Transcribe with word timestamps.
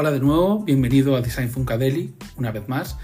Hola 0.00 0.12
de 0.12 0.20
nuevo, 0.20 0.62
bienvenido 0.62 1.16
a 1.16 1.22
Design 1.22 1.50
Funkadeli, 1.50 2.14
una 2.36 2.52
vez 2.52 2.68
más. 2.68 2.96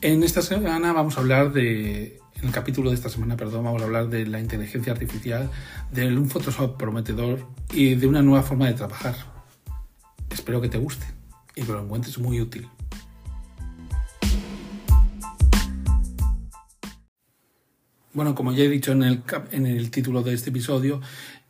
En 0.00 0.24
esta 0.24 0.42
semana 0.42 0.92
vamos 0.92 1.16
a 1.16 1.20
hablar 1.20 1.52
de, 1.52 2.18
en 2.34 2.44
el 2.44 2.50
capítulo 2.50 2.90
de 2.90 2.96
esta 2.96 3.08
semana, 3.08 3.36
perdón, 3.36 3.62
vamos 3.62 3.80
a 3.82 3.84
hablar 3.84 4.08
de 4.08 4.26
la 4.26 4.40
inteligencia 4.40 4.92
artificial, 4.92 5.48
de 5.92 6.08
un 6.08 6.28
Photoshop 6.28 6.76
prometedor 6.76 7.46
y 7.72 7.94
de 7.94 8.08
una 8.08 8.20
nueva 8.20 8.42
forma 8.42 8.66
de 8.66 8.72
trabajar. 8.72 9.14
Espero 10.28 10.60
que 10.60 10.68
te 10.68 10.76
guste 10.76 11.06
y 11.54 11.62
que 11.62 11.70
lo 11.70 11.80
encuentres 11.80 12.18
muy 12.18 12.40
útil. 12.40 12.68
Bueno, 18.12 18.34
como 18.34 18.52
ya 18.52 18.64
he 18.64 18.68
dicho 18.68 18.90
en 18.90 19.04
el, 19.04 19.22
en 19.52 19.66
el 19.66 19.88
título 19.92 20.24
de 20.24 20.34
este 20.34 20.50
episodio, 20.50 21.00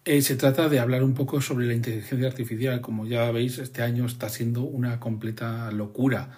eh, 0.04 0.22
se 0.22 0.36
trata 0.36 0.68
de 0.68 0.80
hablar 0.80 1.02
un 1.02 1.14
poco 1.14 1.40
sobre 1.40 1.66
la 1.66 1.74
inteligencia 1.74 2.26
artificial. 2.28 2.80
Como 2.80 3.06
ya 3.06 3.30
veis, 3.30 3.58
este 3.58 3.82
año 3.82 4.06
está 4.06 4.28
siendo 4.28 4.62
una 4.62 5.00
completa 5.00 5.70
locura. 5.72 6.30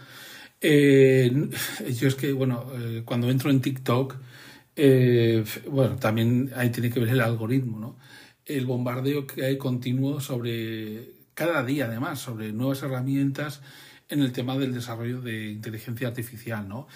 Eh, 0.60 1.50
yo 1.98 2.08
es 2.08 2.14
que, 2.14 2.32
bueno, 2.32 2.66
eh, 2.76 3.02
cuando 3.04 3.30
entro 3.30 3.50
en 3.50 3.60
TikTok, 3.60 4.16
bueno, 5.70 5.96
también 5.96 6.52
ahí 6.54 6.70
tiene 6.70 6.90
que 6.90 7.00
ver 7.00 7.08
el 7.10 7.20
algoritmo, 7.20 7.78
¿no? 7.80 7.98
El 8.44 8.66
bombardeo 8.66 9.26
que 9.26 9.44
hay 9.44 9.58
continuo 9.58 10.20
sobre, 10.20 11.14
cada 11.34 11.64
día 11.64 11.86
además, 11.86 12.20
sobre 12.20 12.52
nuevas 12.52 12.82
herramientas 12.82 13.62
en 14.08 14.20
el 14.20 14.32
tema 14.32 14.56
del 14.56 14.74
desarrollo 14.74 15.20
de 15.20 15.50
inteligencia 15.50 16.08
artificial, 16.08 16.68
¿no? 16.68 16.86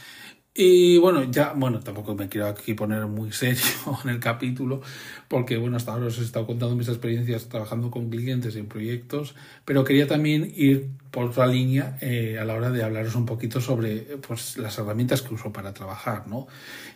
Y 0.52 0.98
bueno, 0.98 1.22
ya, 1.30 1.52
bueno, 1.54 1.78
tampoco 1.78 2.16
me 2.16 2.28
quiero 2.28 2.48
aquí 2.48 2.74
poner 2.74 3.06
muy 3.06 3.30
serio 3.30 3.62
en 4.04 4.10
el 4.10 4.18
capítulo, 4.18 4.80
porque 5.28 5.56
bueno, 5.56 5.76
hasta 5.76 5.92
ahora 5.92 6.06
os 6.06 6.18
he 6.18 6.22
estado 6.22 6.44
contando 6.44 6.74
mis 6.74 6.88
experiencias 6.88 7.48
trabajando 7.48 7.88
con 7.90 8.10
clientes 8.10 8.56
en 8.56 8.66
proyectos, 8.66 9.36
pero 9.64 9.84
quería 9.84 10.08
también 10.08 10.52
ir 10.56 10.90
por 11.12 11.26
otra 11.26 11.46
línea 11.46 11.96
eh, 12.00 12.36
a 12.40 12.44
la 12.44 12.54
hora 12.54 12.70
de 12.70 12.82
hablaros 12.82 13.14
un 13.14 13.26
poquito 13.26 13.60
sobre 13.60 14.00
pues, 14.26 14.58
las 14.58 14.76
herramientas 14.78 15.22
que 15.22 15.34
uso 15.34 15.52
para 15.52 15.72
trabajar, 15.72 16.26
¿no? 16.26 16.48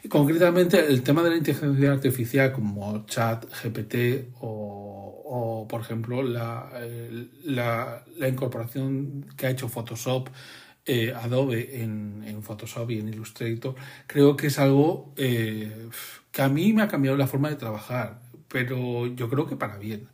Y 0.02 0.08
concretamente 0.08 0.80
el 0.80 1.02
tema 1.02 1.22
de 1.22 1.30
la 1.30 1.36
inteligencia 1.36 1.92
artificial 1.92 2.52
como 2.52 3.06
chat, 3.06 3.44
GPT 3.62 4.34
o, 4.40 5.22
o 5.26 5.68
por 5.68 5.80
ejemplo, 5.80 6.24
la, 6.24 6.70
la, 7.44 8.04
la 8.16 8.28
incorporación 8.28 9.26
que 9.36 9.46
ha 9.46 9.50
hecho 9.50 9.68
Photoshop 9.68 10.28
eh, 10.86 11.14
Adobe 11.14 11.82
en, 11.82 12.42
Photoshop 12.42 12.90
y 12.90 12.98
en 12.98 13.08
Illustrator, 13.08 13.74
creo 14.06 14.36
que 14.36 14.48
es 14.48 14.58
algo 14.58 15.14
eh, 15.16 15.88
que 16.30 16.42
a 16.42 16.48
mí 16.48 16.74
me 16.74 16.82
ha 16.82 16.88
cambiado 16.88 17.16
la 17.16 17.26
forma 17.26 17.48
de 17.48 17.56
trabajar, 17.56 18.20
pero 18.48 19.06
yo 19.06 19.30
creo 19.30 19.46
que 19.46 19.56
para 19.56 19.78
bien. 19.78 20.08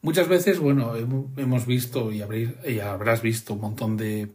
Muchas 0.00 0.26
veces, 0.26 0.58
bueno, 0.58 0.96
hemos 0.96 1.66
visto 1.66 2.10
y, 2.10 2.20
habrás 2.80 3.22
visto 3.22 3.54
un 3.54 3.60
montón 3.60 3.96
de 3.96 4.28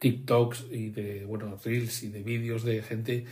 TikToks 0.00 0.66
y 0.72 0.90
de, 0.90 1.24
bueno, 1.24 1.56
reels 1.64 2.02
y 2.02 2.08
de 2.08 2.24
vídeos 2.24 2.64
de 2.64 2.82
gente 2.82 3.24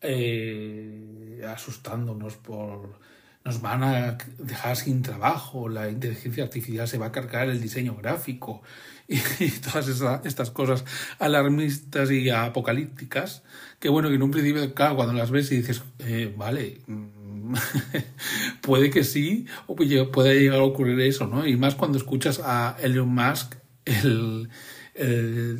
eh, 0.00 1.42
asustándonos 1.46 2.36
por 2.36 2.98
nos 3.44 3.60
van 3.60 3.82
a 3.82 4.18
dejar 4.38 4.76
sin 4.76 5.02
trabajo, 5.02 5.68
la 5.68 5.88
inteligencia 5.90 6.44
artificial 6.44 6.86
se 6.86 6.98
va 6.98 7.06
a 7.06 7.12
cargar 7.12 7.48
el 7.48 7.60
diseño 7.60 7.96
gráfico 7.96 8.62
y, 9.08 9.48
todas 9.60 9.88
estas 10.24 10.50
cosas 10.50 10.84
alarmistas 11.18 12.10
y 12.10 12.30
apocalípticas, 12.30 13.42
que 13.80 13.88
bueno, 13.88 14.08
que 14.08 14.14
en 14.14 14.22
un 14.22 14.30
principio, 14.30 14.74
claro, 14.74 14.96
cuando 14.96 15.12
las 15.14 15.30
ves 15.30 15.50
y 15.52 15.56
dices, 15.56 15.82
eh, 15.98 16.32
vale, 16.36 16.78
mm, 16.86 17.54
puede 18.60 18.90
que 18.90 19.04
sí, 19.04 19.46
o 19.66 19.74
puede 19.74 20.40
llegar 20.40 20.60
a 20.60 20.64
ocurrir 20.64 21.00
eso, 21.00 21.26
¿no? 21.26 21.46
Y 21.46 21.56
más 21.56 21.74
cuando 21.74 21.98
escuchas 21.98 22.40
a 22.44 22.76
Elon 22.80 23.08
Musk, 23.08 23.56
el, 23.84 24.48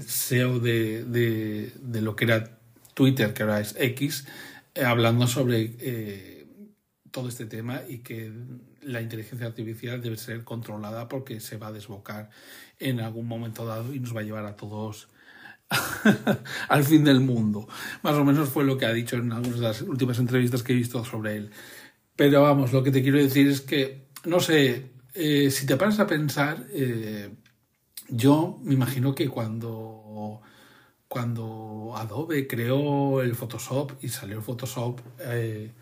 CEO 0.06 0.60
de, 0.60 1.04
de, 1.04 2.00
lo 2.00 2.14
que 2.14 2.26
era 2.26 2.58
Twitter, 2.94 3.32
que 3.32 3.42
ahora 3.42 3.60
es 3.60 3.74
X, 3.78 4.26
eh, 4.74 4.84
hablando 4.84 5.26
sobre... 5.26 5.74
Eh, 5.80 6.41
todo 7.12 7.28
este 7.28 7.46
tema 7.46 7.82
y 7.88 7.98
que 7.98 8.32
la 8.82 9.00
inteligencia 9.00 9.46
artificial 9.46 10.00
debe 10.00 10.16
ser 10.16 10.42
controlada 10.42 11.08
porque 11.08 11.38
se 11.38 11.58
va 11.58 11.68
a 11.68 11.72
desbocar 11.72 12.30
en 12.80 13.00
algún 13.00 13.28
momento 13.28 13.64
dado 13.64 13.94
y 13.94 14.00
nos 14.00 14.16
va 14.16 14.20
a 14.20 14.24
llevar 14.24 14.46
a 14.46 14.56
todos 14.56 15.08
al 16.68 16.84
fin 16.84 17.04
del 17.04 17.20
mundo. 17.20 17.68
Más 18.02 18.14
o 18.14 18.24
menos 18.24 18.48
fue 18.48 18.64
lo 18.64 18.76
que 18.76 18.86
ha 18.86 18.92
dicho 18.92 19.16
en 19.16 19.30
algunas 19.32 19.60
de 19.60 19.66
las 19.66 19.82
últimas 19.82 20.18
entrevistas 20.18 20.62
que 20.62 20.72
he 20.72 20.76
visto 20.76 21.04
sobre 21.04 21.36
él. 21.36 21.50
Pero 22.16 22.42
vamos, 22.42 22.72
lo 22.72 22.82
que 22.82 22.90
te 22.90 23.02
quiero 23.02 23.18
decir 23.18 23.46
es 23.48 23.60
que, 23.60 24.08
no 24.24 24.40
sé, 24.40 24.90
eh, 25.14 25.50
si 25.50 25.66
te 25.66 25.76
paras 25.76 26.00
a 26.00 26.06
pensar, 26.06 26.66
eh, 26.72 27.30
yo 28.08 28.58
me 28.62 28.74
imagino 28.74 29.14
que 29.14 29.28
cuando, 29.28 30.40
cuando 31.08 31.94
Adobe 31.96 32.46
creó 32.46 33.22
el 33.22 33.34
Photoshop 33.34 33.92
y 34.02 34.08
salió 34.08 34.38
el 34.38 34.42
Photoshop, 34.42 35.00
eh, 35.20 35.72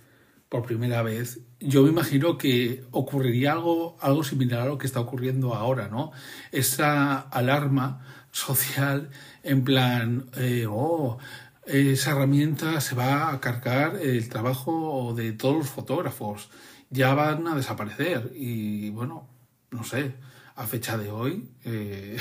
por 0.50 0.64
primera 0.64 1.00
vez, 1.02 1.40
yo 1.60 1.84
me 1.84 1.90
imagino 1.90 2.36
que 2.36 2.84
ocurriría 2.90 3.52
algo, 3.52 3.96
algo 4.00 4.24
similar 4.24 4.62
a 4.62 4.66
lo 4.66 4.78
que 4.78 4.86
está 4.88 4.98
ocurriendo 4.98 5.54
ahora, 5.54 5.88
¿no? 5.88 6.10
Esa 6.50 7.20
alarma 7.20 8.04
social 8.32 9.10
en 9.44 9.62
plan, 9.62 10.26
eh, 10.36 10.66
oh, 10.68 11.18
esa 11.66 12.10
herramienta 12.10 12.80
se 12.80 12.96
va 12.96 13.30
a 13.30 13.40
cargar 13.40 13.96
el 14.02 14.28
trabajo 14.28 15.14
de 15.16 15.32
todos 15.32 15.56
los 15.56 15.70
fotógrafos, 15.70 16.50
ya 16.90 17.14
van 17.14 17.46
a 17.46 17.54
desaparecer 17.54 18.32
y 18.34 18.90
bueno, 18.90 19.28
no 19.70 19.84
sé, 19.84 20.14
a 20.56 20.66
fecha 20.66 20.98
de 20.98 21.12
hoy 21.12 21.48
eh, 21.64 22.16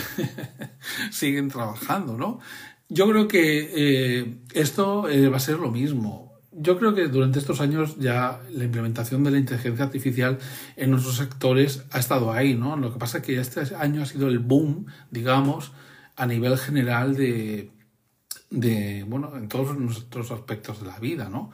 siguen 1.12 1.50
trabajando, 1.50 2.16
¿no? 2.16 2.40
Yo 2.90 3.10
creo 3.10 3.28
que 3.28 3.72
eh, 3.76 4.38
esto 4.54 5.08
va 5.32 5.38
a 5.38 5.40
ser 5.40 5.58
lo 5.58 5.72
mismo 5.72 6.29
yo 6.62 6.78
creo 6.78 6.94
que 6.94 7.08
durante 7.08 7.40
estos 7.40 7.62
años 7.62 7.96
ya 7.98 8.42
la 8.52 8.66
implementación 8.66 9.24
de 9.24 9.32
la 9.32 9.38
inteligencia 9.38 9.86
artificial 9.86 10.38
en 10.76 10.92
nuestros 10.92 11.16
sectores 11.16 11.86
ha 11.92 12.00
estado 12.00 12.34
ahí, 12.34 12.54
¿no? 12.54 12.76
Lo 12.76 12.92
que 12.92 13.00
pasa 13.00 13.20
es 13.20 13.24
que 13.24 13.40
este 13.40 13.76
año 13.76 14.04
ha 14.04 14.06
sido 14.06 14.28
el 14.28 14.40
boom, 14.40 14.88
digamos, 15.10 15.72
a 16.18 16.26
nivel 16.26 16.58
general 16.58 17.16
de, 17.16 17.72
de 18.50 19.06
bueno, 19.08 19.32
en 19.38 19.48
todos 19.48 19.78
nuestros 19.78 20.32
aspectos 20.32 20.82
de 20.82 20.88
la 20.88 21.00
vida, 21.00 21.30
¿no? 21.30 21.52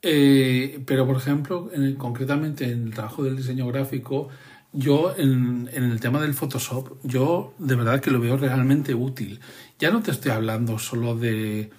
Eh, 0.00 0.80
pero, 0.86 1.06
por 1.06 1.16
ejemplo, 1.16 1.68
en 1.72 1.96
concretamente 1.96 2.70
en 2.70 2.84
el 2.84 2.94
trabajo 2.94 3.24
del 3.24 3.36
diseño 3.36 3.66
gráfico, 3.66 4.28
yo 4.72 5.12
en, 5.16 5.68
en, 5.72 5.84
el 5.84 5.98
tema 5.98 6.20
del 6.20 6.34
Photoshop, 6.34 6.98
yo 7.02 7.54
de 7.58 7.74
verdad 7.74 8.00
que 8.00 8.12
lo 8.12 8.20
veo 8.20 8.36
realmente 8.36 8.94
útil. 8.94 9.40
Ya 9.80 9.90
no 9.90 10.02
te 10.02 10.12
estoy 10.12 10.30
hablando 10.30 10.78
solo 10.78 11.16
de 11.16 11.70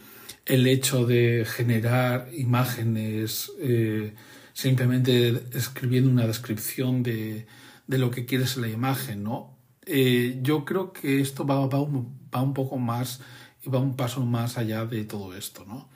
el 0.48 0.66
hecho 0.68 1.06
de 1.06 1.46
generar 1.46 2.30
imágenes 2.34 3.52
eh, 3.60 4.14
simplemente 4.54 5.44
escribiendo 5.54 6.10
una 6.10 6.26
descripción 6.26 7.04
de, 7.04 7.46
lo 7.88 8.10
que 8.12 8.26
quieres 8.26 8.56
en 8.56 8.64
la 8.64 8.70
imagen, 8.70 9.24
¿no? 9.24 9.58
Eh, 9.86 10.40
yo 10.42 10.66
creo 10.66 10.94
que 10.94 11.22
esto 11.22 11.46
va, 11.46 11.68
va, 11.68 11.82
un, 11.82 12.54
poco 12.54 12.78
más 12.78 13.22
y 13.64 13.70
va 13.70 13.80
un 13.80 13.96
paso 13.96 14.26
más 14.26 14.58
allá 14.58 14.86
de 14.86 15.04
todo 15.06 15.36
esto, 15.36 15.66
¿no? 15.66 15.90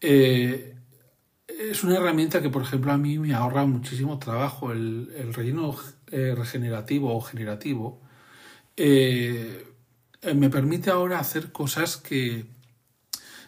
Eh, 0.00 0.74
es 1.48 1.82
una 1.82 1.96
herramienta 1.96 2.42
que, 2.42 2.50
por 2.50 2.62
ejemplo, 2.62 2.92
a 2.92 2.98
mí 2.98 3.18
me 3.18 3.34
ahorra 3.34 3.64
muchísimo 3.64 4.18
trabajo. 4.18 4.72
El, 4.72 5.10
el 5.16 5.32
relleno 5.32 5.74
regenerativo 6.10 7.14
o 7.16 7.20
generativo 7.20 8.02
me 8.76 10.50
permite 10.50 10.90
ahora 10.90 11.18
hacer 11.18 11.50
cosas 11.52 11.96
que, 11.96 12.46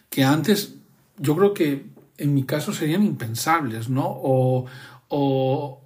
que 0.09 0.23
antes 0.23 0.75
yo 1.17 1.35
creo 1.35 1.53
que 1.53 1.85
en 2.17 2.33
mi 2.33 2.43
caso 2.43 2.73
serían 2.73 3.03
impensables, 3.03 3.89
¿no? 3.89 4.05
O, 4.07 4.65
o 5.07 5.81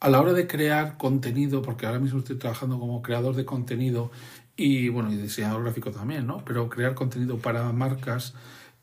a 0.00 0.08
la 0.08 0.20
hora 0.20 0.32
de 0.32 0.46
crear 0.46 0.96
contenido, 0.96 1.62
porque 1.62 1.86
ahora 1.86 1.98
mismo 1.98 2.20
estoy 2.20 2.36
trabajando 2.36 2.78
como 2.78 3.02
creador 3.02 3.34
de 3.34 3.44
contenido 3.44 4.10
y 4.56 4.88
bueno, 4.88 5.12
y 5.12 5.16
diseñador 5.16 5.62
gráfico 5.62 5.90
también, 5.90 6.26
¿no? 6.26 6.44
Pero 6.44 6.68
crear 6.68 6.94
contenido 6.94 7.38
para 7.38 7.72
marcas 7.72 8.34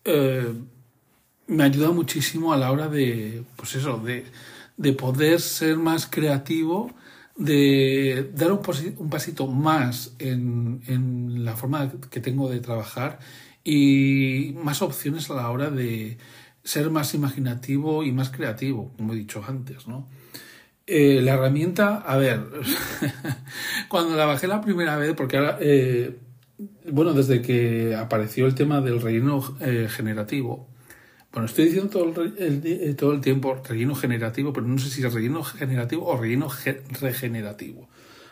eh, 0.04 0.54
me 1.48 1.64
ayuda 1.64 1.92
muchísimo 1.92 2.54
a 2.54 2.58
la 2.58 2.72
hora 2.72 2.88
de, 2.88 3.44
pues 3.56 3.75
eso, 3.75 3.98
de, 3.98 4.25
de 4.78 4.94
poder 4.94 5.42
ser 5.42 5.78
más 5.78 6.08
creativo, 6.08 6.92
de 7.38 8.31
dar 8.34 8.52
un, 8.52 8.62
un 8.98 9.10
pasito 9.10 9.48
más 9.48 10.14
en, 10.19 10.81
en 10.88 11.46
la 11.46 11.56
forma 11.56 11.92
que 12.10 12.22
tengo 12.22 12.50
de 12.50 12.62
trabajar 12.62 13.19
y 13.66 14.56
más 14.64 14.82
opciones 14.84 15.30
a 15.30 15.34
la 15.34 15.50
hora 15.50 15.72
de 15.72 16.18
ser 16.64 16.92
más 16.92 17.14
imaginativo 17.16 18.04
y 18.04 18.12
más 18.12 18.30
creativo, 18.30 18.94
como 18.96 19.14
he 19.14 19.18
dicho 19.18 19.44
antes, 19.46 19.88
¿no? 19.88 20.08
Eh, 20.88 21.20
la 21.24 21.34
herramienta, 21.34 21.98
a 21.98 22.16
ver, 22.16 22.42
cuando 23.90 24.16
la 24.16 24.26
bajé 24.26 24.48
la 24.48 24.62
primera 24.62 24.98
vez, 24.98 25.14
porque 25.16 25.38
ahora, 25.38 25.58
eh, 25.60 26.16
bueno, 26.92 27.14
desde 27.14 27.42
que 27.42 27.96
apareció 27.96 28.46
el 28.46 28.54
tema 28.54 28.82
del 28.82 29.02
relleno 29.02 29.58
eh, 29.62 29.88
generativo, 29.90 30.70
bueno, 31.34 31.48
estoy 31.48 31.66
diciendo 31.66 31.90
todo 31.90 32.24
el, 32.24 32.96
todo 32.96 33.14
el 33.14 33.22
tiempo 33.22 33.62
relleno 33.68 33.96
generativo, 33.96 34.54
pero 34.54 34.68
no 34.68 34.78
sé 34.78 34.92
si 34.92 35.04
es 35.04 35.12
relleno 35.12 35.44
generativo 35.44 36.06
o 36.06 36.18
relleno 36.18 36.50
regenerativo. 37.02 37.90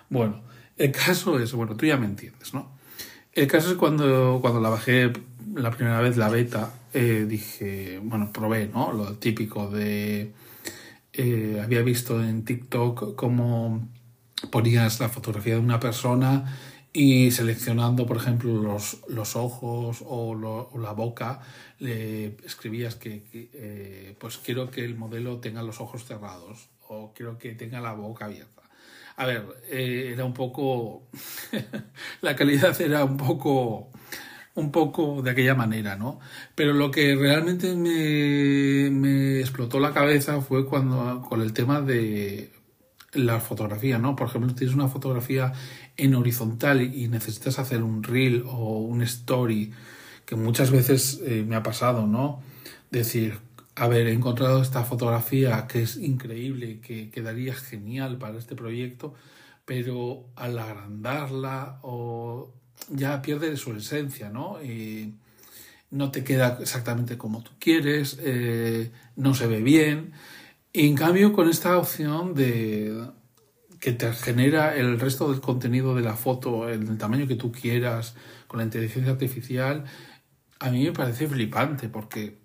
Bueno, 0.09 0.43
el 0.77 0.91
caso 0.91 1.39
es, 1.39 1.51
bueno, 1.53 1.75
tú 1.75 1.87
ya 1.87 1.97
me 1.97 2.05
entiendes, 2.05 2.53
¿no? 2.53 2.72
El 3.35 3.47
caso 3.47 3.71
es 3.71 3.77
cuando, 3.77 4.37
cuando 4.41 4.59
la 4.61 4.69
bajé 4.69 5.11
la 5.55 5.71
primera 5.71 6.01
vez, 6.01 6.17
la 6.17 6.29
beta, 6.29 6.71
eh, 6.93 7.25
dije, 7.27 7.99
bueno, 8.03 8.31
probé, 8.31 8.67
¿no? 8.67 8.91
Lo 8.93 9.13
típico 9.17 9.69
de... 9.69 10.31
Eh, 11.13 11.59
había 11.63 11.81
visto 11.81 12.23
en 12.23 12.43
TikTok 12.43 13.15
cómo 13.15 13.87
ponías 14.51 14.99
la 14.99 15.09
fotografía 15.09 15.55
de 15.55 15.59
una 15.59 15.79
persona 15.79 16.57
y 16.91 17.31
seleccionando, 17.31 18.05
por 18.05 18.17
ejemplo, 18.17 18.53
los, 18.61 18.99
los 19.07 19.35
ojos 19.35 20.03
o, 20.05 20.69
la 20.79 20.91
boca, 20.91 21.41
le 21.79 22.37
escribías 22.45 22.95
que, 22.95 23.23
eh, 23.33 24.15
pues 24.19 24.37
quiero 24.37 24.69
que 24.69 24.85
el 24.85 24.95
modelo 24.95 25.39
tenga 25.39 25.63
los 25.63 25.81
ojos 25.81 26.05
cerrados 26.05 26.69
o 26.87 27.13
quiero 27.15 27.37
que 27.39 27.55
tenga 27.55 27.81
la 27.81 27.93
boca 27.93 28.25
abierta. 28.25 28.62
A 29.15 29.25
ver, 29.25 29.45
eh, 29.69 30.11
era 30.13 30.25
un 30.25 30.33
poco, 30.33 31.07
la 32.21 32.35
calidad 32.35 32.79
era 32.81 33.03
un 33.03 33.17
poco, 33.17 33.91
un 34.55 34.71
poco 34.71 35.21
de 35.21 35.31
aquella 35.31 35.55
manera, 35.55 35.95
¿no? 35.95 36.19
Pero 36.55 36.73
lo 36.73 36.89
que 36.89 37.15
realmente 37.15 37.75
me, 37.75 38.89
me 38.89 39.39
explotó 39.39 39.79
la 39.79 39.93
cabeza 39.93 40.41
fue 40.41 40.65
cuando, 40.65 41.21
con 41.21 41.41
el 41.41 41.53
tema 41.53 41.81
de 41.81 42.51
la 43.13 43.39
fotografía, 43.39 43.99
¿no? 43.99 44.15
Por 44.15 44.27
ejemplo, 44.27 44.53
tienes 44.55 44.75
una 44.75 44.87
fotografía 44.87 45.53
en 45.97 46.15
horizontal 46.15 46.81
y 46.81 47.07
necesitas 47.07 47.59
hacer 47.59 47.83
un 47.83 48.03
reel 48.03 48.43
o 48.47 48.79
un 48.79 49.01
story, 49.03 49.71
que 50.25 50.35
muchas 50.35 50.71
veces 50.71 51.21
eh, 51.25 51.45
me 51.47 51.55
ha 51.55 51.63
pasado, 51.63 52.07
¿no? 52.07 52.41
Decir, 52.89 53.39
he 53.75 54.11
encontrado 54.11 54.61
esta 54.61 54.83
fotografía 54.83 55.67
que 55.67 55.83
es 55.83 55.97
increíble, 55.97 56.79
que 56.79 57.09
quedaría 57.09 57.55
genial 57.55 58.17
para 58.17 58.37
este 58.37 58.55
proyecto, 58.55 59.13
pero 59.65 60.25
al 60.35 60.59
agrandarla 60.59 61.79
o 61.81 62.53
ya 62.89 63.21
pierde 63.21 63.55
su 63.57 63.73
esencia, 63.73 64.29
¿no? 64.29 64.63
Y 64.63 65.15
no 65.91 66.11
te 66.11 66.23
queda 66.23 66.57
exactamente 66.59 67.17
como 67.17 67.43
tú 67.43 67.51
quieres, 67.59 68.17
eh, 68.21 68.91
no 69.15 69.33
se 69.33 69.47
ve 69.47 69.61
bien. 69.61 70.13
Y 70.73 70.87
en 70.87 70.95
cambio, 70.95 71.33
con 71.33 71.49
esta 71.49 71.77
opción 71.77 72.33
de 72.33 73.09
que 73.79 73.91
te 73.93 74.11
genera 74.13 74.75
el 74.75 74.99
resto 74.99 75.31
del 75.31 75.41
contenido 75.41 75.93
de 75.95 76.01
la 76.01 76.15
foto 76.15 76.69
en 76.69 76.87
el 76.87 76.97
tamaño 76.97 77.27
que 77.27 77.35
tú 77.35 77.51
quieras, 77.51 78.15
con 78.47 78.59
la 78.59 78.63
inteligencia 78.65 79.11
artificial, 79.11 79.85
a 80.59 80.69
mí 80.69 80.83
me 80.83 80.93
parece 80.93 81.27
flipante 81.27 81.89
porque 81.89 82.42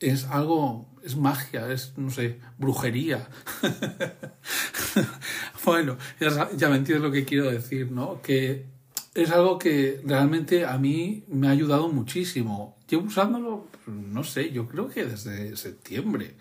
es 0.00 0.26
algo, 0.26 0.88
es 1.02 1.16
magia, 1.16 1.70
es, 1.72 1.94
no 1.96 2.10
sé, 2.10 2.40
brujería. 2.58 3.28
bueno, 5.64 5.96
ya, 6.20 6.50
ya 6.56 6.68
me 6.68 6.80
lo 6.80 7.10
que 7.10 7.24
quiero 7.24 7.50
decir, 7.50 7.90
¿no? 7.90 8.20
Que 8.22 8.66
es 9.14 9.30
algo 9.30 9.58
que 9.58 10.00
realmente 10.04 10.64
a 10.64 10.78
mí 10.78 11.24
me 11.28 11.48
ha 11.48 11.50
ayudado 11.50 11.88
muchísimo. 11.88 12.78
Llevo 12.88 13.04
usándolo, 13.04 13.68
no 13.86 14.24
sé, 14.24 14.50
yo 14.50 14.66
creo 14.66 14.88
que 14.88 15.04
desde 15.04 15.56
septiembre. 15.56 16.34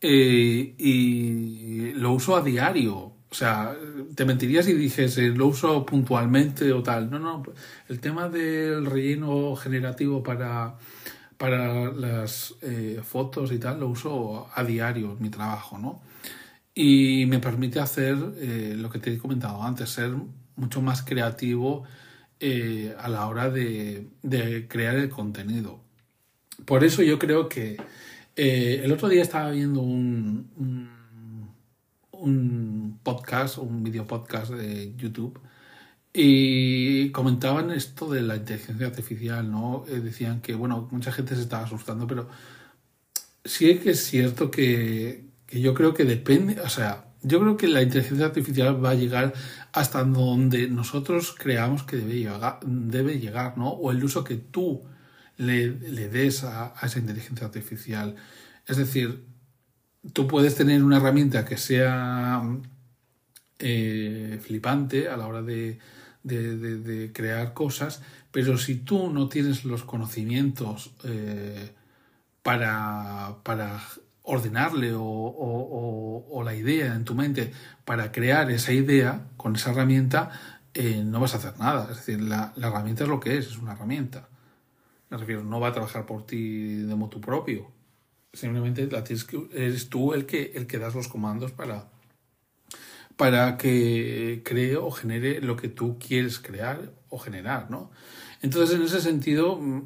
Eh, 0.00 0.74
y 0.78 1.92
lo 1.94 2.12
uso 2.12 2.36
a 2.36 2.42
diario. 2.42 3.12
O 3.30 3.34
sea, 3.34 3.76
te 4.14 4.24
mentiría 4.24 4.62
si 4.62 4.72
dijese 4.72 5.28
lo 5.28 5.48
uso 5.48 5.84
puntualmente 5.84 6.72
o 6.72 6.82
tal. 6.82 7.10
No, 7.10 7.18
no. 7.18 7.42
El 7.88 8.00
tema 8.00 8.28
del 8.28 8.86
relleno 8.86 9.56
generativo 9.56 10.22
para, 10.22 10.76
para 11.38 11.90
las 11.92 12.54
eh, 12.62 13.00
fotos 13.02 13.52
y 13.52 13.58
tal 13.58 13.80
lo 13.80 13.88
uso 13.88 14.48
a 14.54 14.64
diario 14.64 15.12
en 15.12 15.22
mi 15.22 15.30
trabajo, 15.30 15.78
¿no? 15.78 16.02
Y 16.74 17.26
me 17.26 17.38
permite 17.38 17.80
hacer 17.80 18.16
eh, 18.36 18.74
lo 18.76 18.90
que 18.90 18.98
te 18.98 19.12
he 19.14 19.18
comentado 19.18 19.62
antes, 19.62 19.90
ser 19.90 20.12
mucho 20.56 20.82
más 20.82 21.02
creativo 21.02 21.84
a 22.98 23.08
la 23.08 23.26
hora 23.26 23.50
de, 23.50 24.06
de 24.22 24.68
crear 24.68 24.94
el 24.96 25.08
contenido. 25.08 25.80
Por 26.64 26.84
eso 26.84 27.02
yo 27.02 27.18
creo 27.18 27.48
que 27.48 27.78
eh, 28.40 28.82
el 28.84 28.92
otro 28.92 29.08
día 29.08 29.22
estaba 29.22 29.50
viendo 29.50 29.80
un, 29.80 30.48
un, 32.12 33.00
podcast, 33.02 33.58
un 33.58 33.82
video 33.82 34.06
podcast 34.06 34.52
de 34.52 34.94
YouTube, 34.96 35.40
y 36.12 37.10
comentaban 37.10 37.70
esto 37.70 38.10
de 38.10 38.22
la 38.22 38.36
inteligencia 38.36 38.86
artificial, 38.86 39.50
¿no? 39.50 39.84
Eh, 39.88 40.00
decían 40.00 40.40
que, 40.40 40.54
bueno, 40.54 40.88
mucha 40.90 41.12
gente 41.12 41.36
se 41.36 41.42
estaba 41.42 41.64
asustando, 41.64 42.06
pero 42.06 42.28
sí 43.44 43.78
que 43.78 43.90
es 43.90 44.04
cierto 44.04 44.50
que, 44.50 45.26
que 45.46 45.60
yo 45.60 45.74
creo 45.74 45.94
que 45.94 46.04
depende, 46.04 46.60
o 46.60 46.68
sea, 46.68 47.08
yo 47.22 47.40
creo 47.40 47.56
que 47.56 47.68
la 47.68 47.82
inteligencia 47.82 48.26
artificial 48.26 48.84
va 48.84 48.90
a 48.90 48.94
llegar 48.94 49.34
hasta 49.72 50.04
donde 50.04 50.68
nosotros 50.68 51.34
creamos 51.36 51.82
que 51.82 51.96
debe 51.96 53.18
llegar, 53.18 53.58
¿no? 53.58 53.70
O 53.70 53.90
el 53.90 54.02
uso 54.04 54.24
que 54.24 54.36
tú 54.36 54.84
le, 55.36 55.70
des 55.70 56.44
a, 56.44 56.74
esa 56.82 56.98
inteligencia 56.98 57.46
artificial. 57.46 58.16
Es 58.66 58.76
decir, 58.76 59.24
tú 60.12 60.28
puedes 60.28 60.54
tener 60.54 60.82
una 60.84 60.98
herramienta 60.98 61.44
que 61.44 61.56
sea 61.56 62.42
eh, 63.58 64.40
flipante 64.42 65.08
a 65.08 65.16
la 65.16 65.26
hora 65.26 65.42
de, 65.42 65.78
crear 67.12 67.54
cosas, 67.54 68.02
pero 68.30 68.58
si 68.58 68.76
tú 68.76 69.10
no 69.10 69.28
tienes 69.28 69.64
los 69.64 69.84
conocimientos 69.84 70.92
eh, 71.04 71.72
para, 72.42 73.36
ordenarle 74.22 74.92
o, 74.94 76.42
la 76.44 76.54
idea 76.54 76.94
en 76.94 77.04
tu 77.04 77.14
mente 77.14 77.52
para 77.84 78.12
crear 78.12 78.50
esa 78.50 78.72
idea 78.72 79.26
con 79.36 79.56
esa 79.56 79.70
herramienta, 79.70 80.30
eh, 80.72 81.02
no 81.04 81.20
vas 81.20 81.34
a 81.34 81.38
hacer 81.38 81.58
nada. 81.58 81.88
Es 81.90 81.98
decir, 81.98 82.22
la, 82.22 82.52
la 82.56 82.68
herramienta 82.68 83.04
es 83.04 83.10
lo 83.10 83.20
que 83.20 83.36
es, 83.36 83.48
es 83.48 83.58
una 83.58 83.72
herramienta. 83.72 84.28
Me 85.10 85.16
refiero, 85.16 85.42
no 85.42 85.58
va 85.60 85.68
a 85.68 85.72
trabajar 85.72 86.06
por 86.06 86.26
ti 86.26 86.76
de 86.76 86.94
motu 86.94 87.20
propio. 87.20 87.70
Simplemente 88.32 88.86
la 88.86 89.02
que, 89.02 89.16
eres 89.52 89.88
tú 89.88 90.12
el 90.12 90.26
que, 90.26 90.52
el 90.54 90.66
que 90.66 90.78
das 90.78 90.94
los 90.94 91.08
comandos 91.08 91.52
para, 91.52 91.88
para 93.18 93.58
que 93.58 94.42
cree 94.44 94.76
o 94.76 94.90
genere 94.90 95.42
lo 95.42 95.56
que 95.56 95.68
tú 95.68 95.98
quieres 95.98 96.38
crear 96.38 96.92
o 97.10 97.18
generar, 97.18 97.70
¿no? 97.70 97.90
Entonces, 98.40 98.76
en 98.76 98.82
ese 98.82 99.00
sentido, 99.00 99.56
mm, 99.56 99.82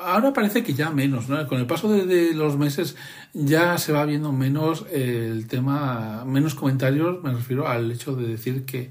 ahora 0.00 0.32
parece 0.32 0.64
que 0.64 0.74
ya 0.74 0.90
menos, 0.90 1.28
¿no? 1.28 1.46
Con 1.46 1.60
el 1.60 1.66
paso 1.66 1.92
de, 1.92 2.34
los 2.34 2.56
meses 2.56 2.96
ya 3.34 3.78
se 3.78 3.92
va 3.92 4.04
viendo 4.06 4.32
menos 4.32 4.86
el 4.90 5.46
tema, 5.46 6.24
menos 6.24 6.54
comentarios, 6.54 7.22
me 7.22 7.32
refiero 7.32 7.68
al 7.68 7.92
hecho 7.92 8.16
de 8.16 8.26
decir 8.26 8.64
que 8.64 8.90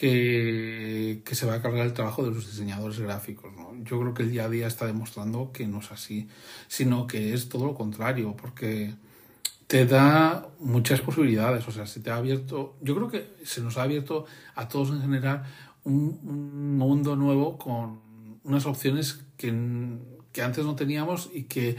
que, 0.00 1.22
se 1.32 1.44
va 1.44 1.56
a 1.56 1.62
cargar 1.62 1.84
el 1.84 1.92
trabajo 1.92 2.24
de 2.24 2.30
los 2.30 2.46
diseñadores 2.46 2.98
gráficos. 3.00 3.52
¿no? 3.54 3.74
Yo 3.84 4.00
creo 4.00 4.14
que 4.14 4.22
el 4.22 4.30
día 4.30 4.44
a 4.44 4.48
día 4.48 4.66
está 4.66 4.86
demostrando 4.86 5.52
que 5.52 5.66
no 5.66 5.80
es 5.80 5.92
así, 5.92 6.26
sino 6.68 7.06
que 7.06 7.34
es 7.34 7.50
todo 7.50 7.66
lo 7.66 7.74
contrario, 7.74 8.34
porque 8.34 8.94
te 9.70 9.86
da 9.86 10.48
muchas 10.58 11.00
posibilidades, 11.00 11.68
o 11.68 11.70
sea, 11.70 11.86
se 11.86 12.00
te 12.00 12.10
ha 12.10 12.16
abierto, 12.16 12.76
yo 12.80 12.96
creo 12.96 13.08
que 13.08 13.36
se 13.44 13.60
nos 13.60 13.78
ha 13.78 13.84
abierto 13.84 14.26
a 14.56 14.66
todos 14.66 14.90
en 14.90 15.00
general 15.00 15.44
un, 15.84 16.76
mundo 16.76 17.14
nuevo 17.14 17.56
con 17.56 18.00
unas 18.42 18.66
opciones 18.66 19.20
que, 19.36 19.54
que, 20.32 20.42
antes 20.42 20.64
no 20.64 20.74
teníamos 20.74 21.30
y 21.32 21.44
que 21.44 21.76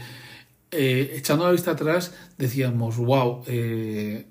eh, 0.70 1.12
echando 1.16 1.44
la 1.44 1.52
vista 1.52 1.72
atrás 1.72 2.14
decíamos, 2.38 2.96
wow, 2.96 3.44
eh, 3.46 4.26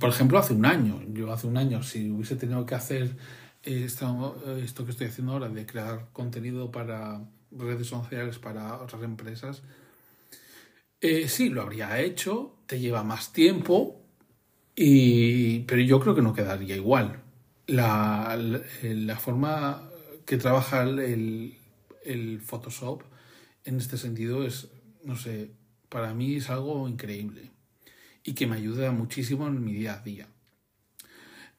por 0.00 0.08
ejemplo, 0.08 0.38
hace 0.38 0.54
un 0.54 0.64
año, 0.64 1.02
yo 1.12 1.30
hace 1.34 1.46
un 1.46 1.58
año, 1.58 1.82
si 1.82 2.10
hubiese 2.10 2.36
tenido 2.36 2.64
que 2.64 2.76
hacer 2.76 3.14
esto, 3.62 4.42
esto 4.56 4.86
que 4.86 4.90
estoy 4.90 5.08
haciendo 5.08 5.34
ahora 5.34 5.50
de 5.50 5.66
crear 5.66 6.08
contenido 6.14 6.72
para 6.72 7.20
redes 7.50 7.88
sociales 7.88 8.38
para 8.38 8.80
otras 8.80 9.02
empresas, 9.02 9.62
eh, 11.02 11.28
sí, 11.28 11.48
lo 11.48 11.62
habría 11.62 12.00
hecho, 12.00 12.54
te 12.72 12.80
lleva 12.80 13.04
más 13.04 13.34
tiempo, 13.34 14.00
y, 14.74 15.58
pero 15.64 15.82
yo 15.82 16.00
creo 16.00 16.14
que 16.14 16.22
no 16.22 16.32
quedaría 16.32 16.74
igual. 16.74 17.22
La, 17.66 18.34
la, 18.82 19.16
forma 19.18 19.90
que 20.24 20.38
trabaja 20.38 20.82
el, 20.84 21.54
el 22.02 22.40
Photoshop 22.40 23.02
en 23.66 23.76
este 23.76 23.98
sentido 23.98 24.46
es, 24.46 24.70
no 25.04 25.16
sé, 25.16 25.50
para 25.90 26.14
mí 26.14 26.36
es 26.36 26.48
algo 26.48 26.88
increíble 26.88 27.50
y 28.24 28.32
que 28.32 28.46
me 28.46 28.56
ayuda 28.56 28.90
muchísimo 28.90 29.46
en 29.48 29.62
mi 29.62 29.74
día 29.74 29.92
a 29.92 30.02
día. 30.02 30.28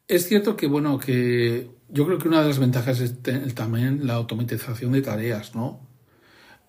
Es 0.07 0.27
cierto 0.27 0.57
que, 0.57 0.65
bueno, 0.65 0.97
que 0.97 1.69
yo 1.89 2.07
creo 2.07 2.17
que 2.17 2.27
una 2.27 2.41
de 2.41 2.47
las 2.47 2.57
ventajas 2.57 2.99
es 3.01 3.21
también 3.53 4.07
la 4.07 4.15
automatización 4.15 4.93
de 4.93 5.03
tareas, 5.03 5.53
¿no? 5.53 5.92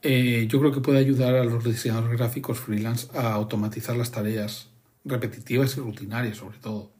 Eh, 0.04 0.46
yo 0.48 0.60
creo 0.60 0.70
que 0.70 0.80
puede 0.80 0.98
ayudar 0.98 1.34
a 1.34 1.44
los 1.44 1.64
diseñadores 1.64 2.18
gráficos 2.18 2.60
freelance 2.60 3.08
a 3.14 3.32
automatizar 3.32 3.96
las 3.96 4.10
tareas 4.10 4.68
repetitivas 5.04 5.76
y 5.76 5.80
rutinarias, 5.80 6.36
sobre 6.36 6.58
todo, 6.58 6.90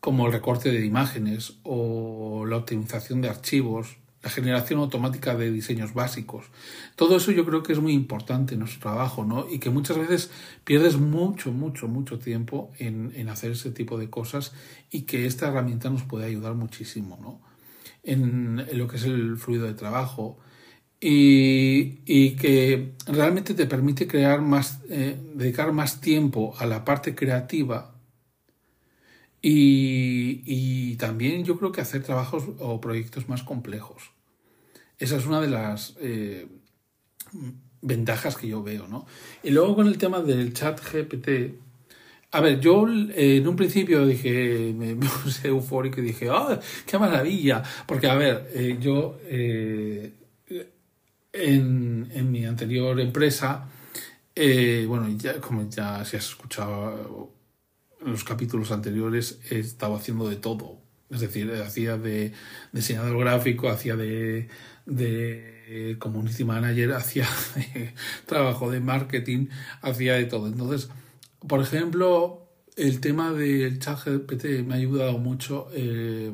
como 0.00 0.26
el 0.26 0.32
recorte 0.32 0.70
de 0.70 0.86
imágenes 0.86 1.54
o 1.64 2.46
la 2.46 2.56
optimización 2.56 3.20
de 3.20 3.28
archivos 3.28 3.96
la 4.22 4.28
generación 4.28 4.80
automática 4.80 5.34
de 5.34 5.50
diseños 5.50 5.94
básicos. 5.94 6.44
Todo 6.94 7.16
eso 7.16 7.32
yo 7.32 7.46
creo 7.46 7.62
que 7.62 7.72
es 7.72 7.80
muy 7.80 7.94
importante 7.94 8.52
en 8.52 8.60
nuestro 8.60 8.80
trabajo, 8.80 9.24
¿no? 9.24 9.46
Y 9.50 9.60
que 9.60 9.70
muchas 9.70 9.96
veces 9.96 10.30
pierdes 10.62 10.98
mucho, 10.98 11.52
mucho, 11.52 11.88
mucho 11.88 12.18
tiempo 12.18 12.70
en, 12.78 13.12
en 13.16 13.30
hacer 13.30 13.52
ese 13.52 13.70
tipo 13.70 13.96
de 13.96 14.10
cosas 14.10 14.52
y 14.90 15.02
que 15.02 15.24
esta 15.24 15.48
herramienta 15.48 15.88
nos 15.88 16.02
puede 16.02 16.26
ayudar 16.26 16.52
muchísimo, 16.52 17.18
¿no? 17.22 17.40
en, 18.02 18.66
lo 18.72 18.88
que 18.88 18.96
es 18.96 19.04
el 19.04 19.36
fluido 19.36 19.66
de 19.66 19.74
trabajo 19.74 20.38
y, 21.00 22.30
que 22.32 22.92
realmente 23.06 23.54
te 23.54 23.66
permite 23.66 24.06
crear 24.06 24.42
más, 24.42 24.80
eh, 24.90 25.18
dedicar 25.34 25.72
más 25.72 26.00
tiempo 26.00 26.54
a 26.58 26.66
la 26.66 26.84
parte 26.84 27.14
creativa 27.14 27.94
y, 29.42 30.96
también 30.96 31.44
yo 31.44 31.56
creo 31.58 31.72
que 31.72 31.80
hacer 31.80 32.02
trabajos 32.02 32.44
o 32.58 32.78
proyectos 32.78 33.28
más 33.28 33.42
complejos. 33.42 34.10
Esa 34.98 35.16
es 35.16 35.24
una 35.24 35.40
de 35.40 35.48
las 35.48 35.96
eh, 35.98 36.46
ventajas 37.80 38.36
que 38.36 38.48
yo 38.48 38.62
veo, 38.62 38.86
¿no? 38.86 39.06
Y 39.42 39.50
luego 39.50 39.76
con 39.76 39.86
el 39.86 39.96
tema 39.96 40.20
del 40.20 40.52
chat 40.52 40.78
GPT, 40.78 41.54
a 42.32 42.40
ver, 42.42 42.60
yo 42.60 42.86
eh, 42.86 43.38
en 43.38 43.48
un 43.48 43.56
principio 43.56 44.04
dije, 44.04 44.74
me 44.76 44.94
puse 44.94 45.48
eufórico 45.48 46.00
y 46.02 46.04
dije, 46.04 46.28
¡ah, 46.30 46.60
qué 46.84 46.98
maravilla! 46.98 47.62
Porque, 47.86 48.08
a 48.08 48.14
ver, 48.14 48.78
yo 48.78 49.16
en, 51.32 52.10
en, 52.12 52.30
mi 52.30 52.44
anterior 52.44 52.98
empresa, 53.00 53.68
bueno, 54.34 55.08
ya, 55.16 55.40
como 55.40 55.68
ya 55.68 56.04
si 56.04 56.16
has 56.16 56.28
escuchado 56.28 57.30
en 58.00 58.12
los 58.12 58.24
capítulos 58.24 58.72
anteriores 58.72 59.40
he 59.50 59.58
estado 59.58 59.94
haciendo 59.94 60.28
de 60.28 60.36
todo. 60.36 60.78
Es 61.10 61.20
decir, 61.20 61.52
hacía 61.54 61.96
de 61.96 62.32
diseñador 62.72 63.18
gráfico, 63.18 63.68
hacía 63.68 63.96
de, 63.96 64.48
de 64.86 65.96
community 65.98 66.44
manager, 66.44 66.92
hacía 66.92 67.28
de 67.54 67.94
trabajo 68.26 68.70
de 68.70 68.80
marketing, 68.80 69.48
hacía 69.82 70.14
de 70.14 70.24
todo. 70.24 70.46
Entonces, 70.46 70.88
por 71.46 71.60
ejemplo, 71.60 72.48
el 72.76 73.00
tema 73.00 73.32
del 73.32 73.78
chat 73.80 73.98
GPT 74.04 74.64
me 74.64 74.74
ha 74.74 74.76
ayudado 74.76 75.18
mucho 75.18 75.68
eh, 75.74 76.32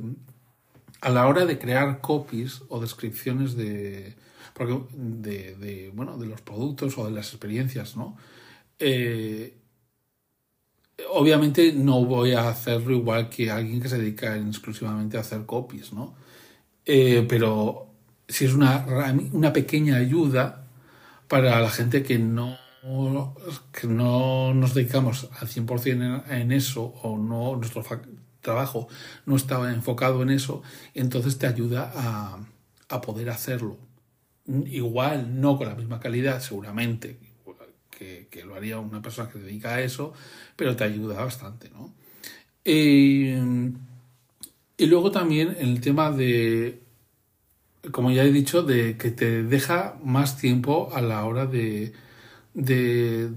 a 1.01 1.11
la 1.11 1.27
hora 1.27 1.47
de 1.47 1.59
crear 1.59 2.01
copies 2.01 2.63
o 2.69 2.81
descripciones 2.81 3.57
de, 3.57 4.15
porque, 4.57 4.81
de, 4.95 5.55
de, 5.57 5.91
bueno, 5.95 6.17
de 6.17 6.27
los 6.27 6.41
productos 6.41 6.97
o 6.97 7.05
de 7.05 7.11
las 7.11 7.29
experiencias, 7.29 7.95
¿no? 7.95 8.17
Eh, 8.79 9.59
obviamente 11.11 11.73
no 11.75 12.05
voy 12.07 12.33
a 12.33 12.49
hacerlo 12.49 12.95
igual 12.97 13.29
que 13.29 13.51
alguien 13.51 13.83
que 13.83 13.89
se 13.89 13.99
dedica 13.99 14.35
exclusivamente 14.37 15.19
a 15.19 15.21
hacer 15.21 15.45
copies, 15.45 15.93
¿no? 15.93 16.15
Eh, 16.87 17.27
pero 17.29 17.89
si 18.29 18.47
es 18.47 18.55
una, 18.55 18.87
una 19.33 19.53
pequeña 19.53 19.97
ayuda 19.97 20.67
para 21.29 21.61
la 21.61 21.71
gente 21.71 22.03
que 22.03 22.19
no, 22.19 22.57
que 23.73 23.87
no 23.87 24.55
nos 24.55 24.73
dedicamos 24.73 25.29
al 25.39 25.49
100% 25.49 26.25
en, 26.31 26.35
en 26.35 26.53
eso 26.53 26.85
o 27.03 27.19
no 27.19 27.57
nuestro 27.57 27.85
trabajo 28.41 28.89
no 29.27 29.37
estaba 29.37 29.71
enfocado 29.73 30.23
en 30.23 30.31
eso, 30.31 30.63
entonces 30.95 31.37
te 31.39 31.47
ayuda 31.47 31.93
a, 31.95 32.39
a 32.89 33.01
poder 33.03 33.29
hacerlo. 33.31 33.86
Igual, 34.49 35.41
no 35.41 35.57
con 35.59 35.69
la 35.69 35.75
misma 35.75 35.99
calidad, 35.99 36.41
seguramente, 36.41 37.19
que, 37.91 38.45
lo 38.45 38.55
haría 38.55 38.79
una 38.79 39.03
persona 39.03 39.29
que 39.29 39.39
se 39.39 39.45
dedica 39.45 39.75
a 39.75 39.81
eso, 39.81 40.13
pero 40.55 40.77
te 40.77 40.85
ayuda 40.85 41.25
bastante, 41.25 41.71
¿no? 41.71 41.93
y 42.69 43.37
luego 44.81 45.13
también 45.13 45.57
el 45.61 45.81
tema 45.81 46.11
de, 46.11 46.81
como 47.93 48.11
ya 48.11 48.25
he 48.25 48.33
dicho, 48.33 48.63
de 48.63 48.97
que 48.97 49.11
te 49.11 49.43
deja 49.43 49.97
más 50.03 50.39
tiempo 50.39 50.91
a 50.93 51.01
la 51.01 51.25
hora 51.25 51.47
de, 51.47 51.93
de, 52.55 53.29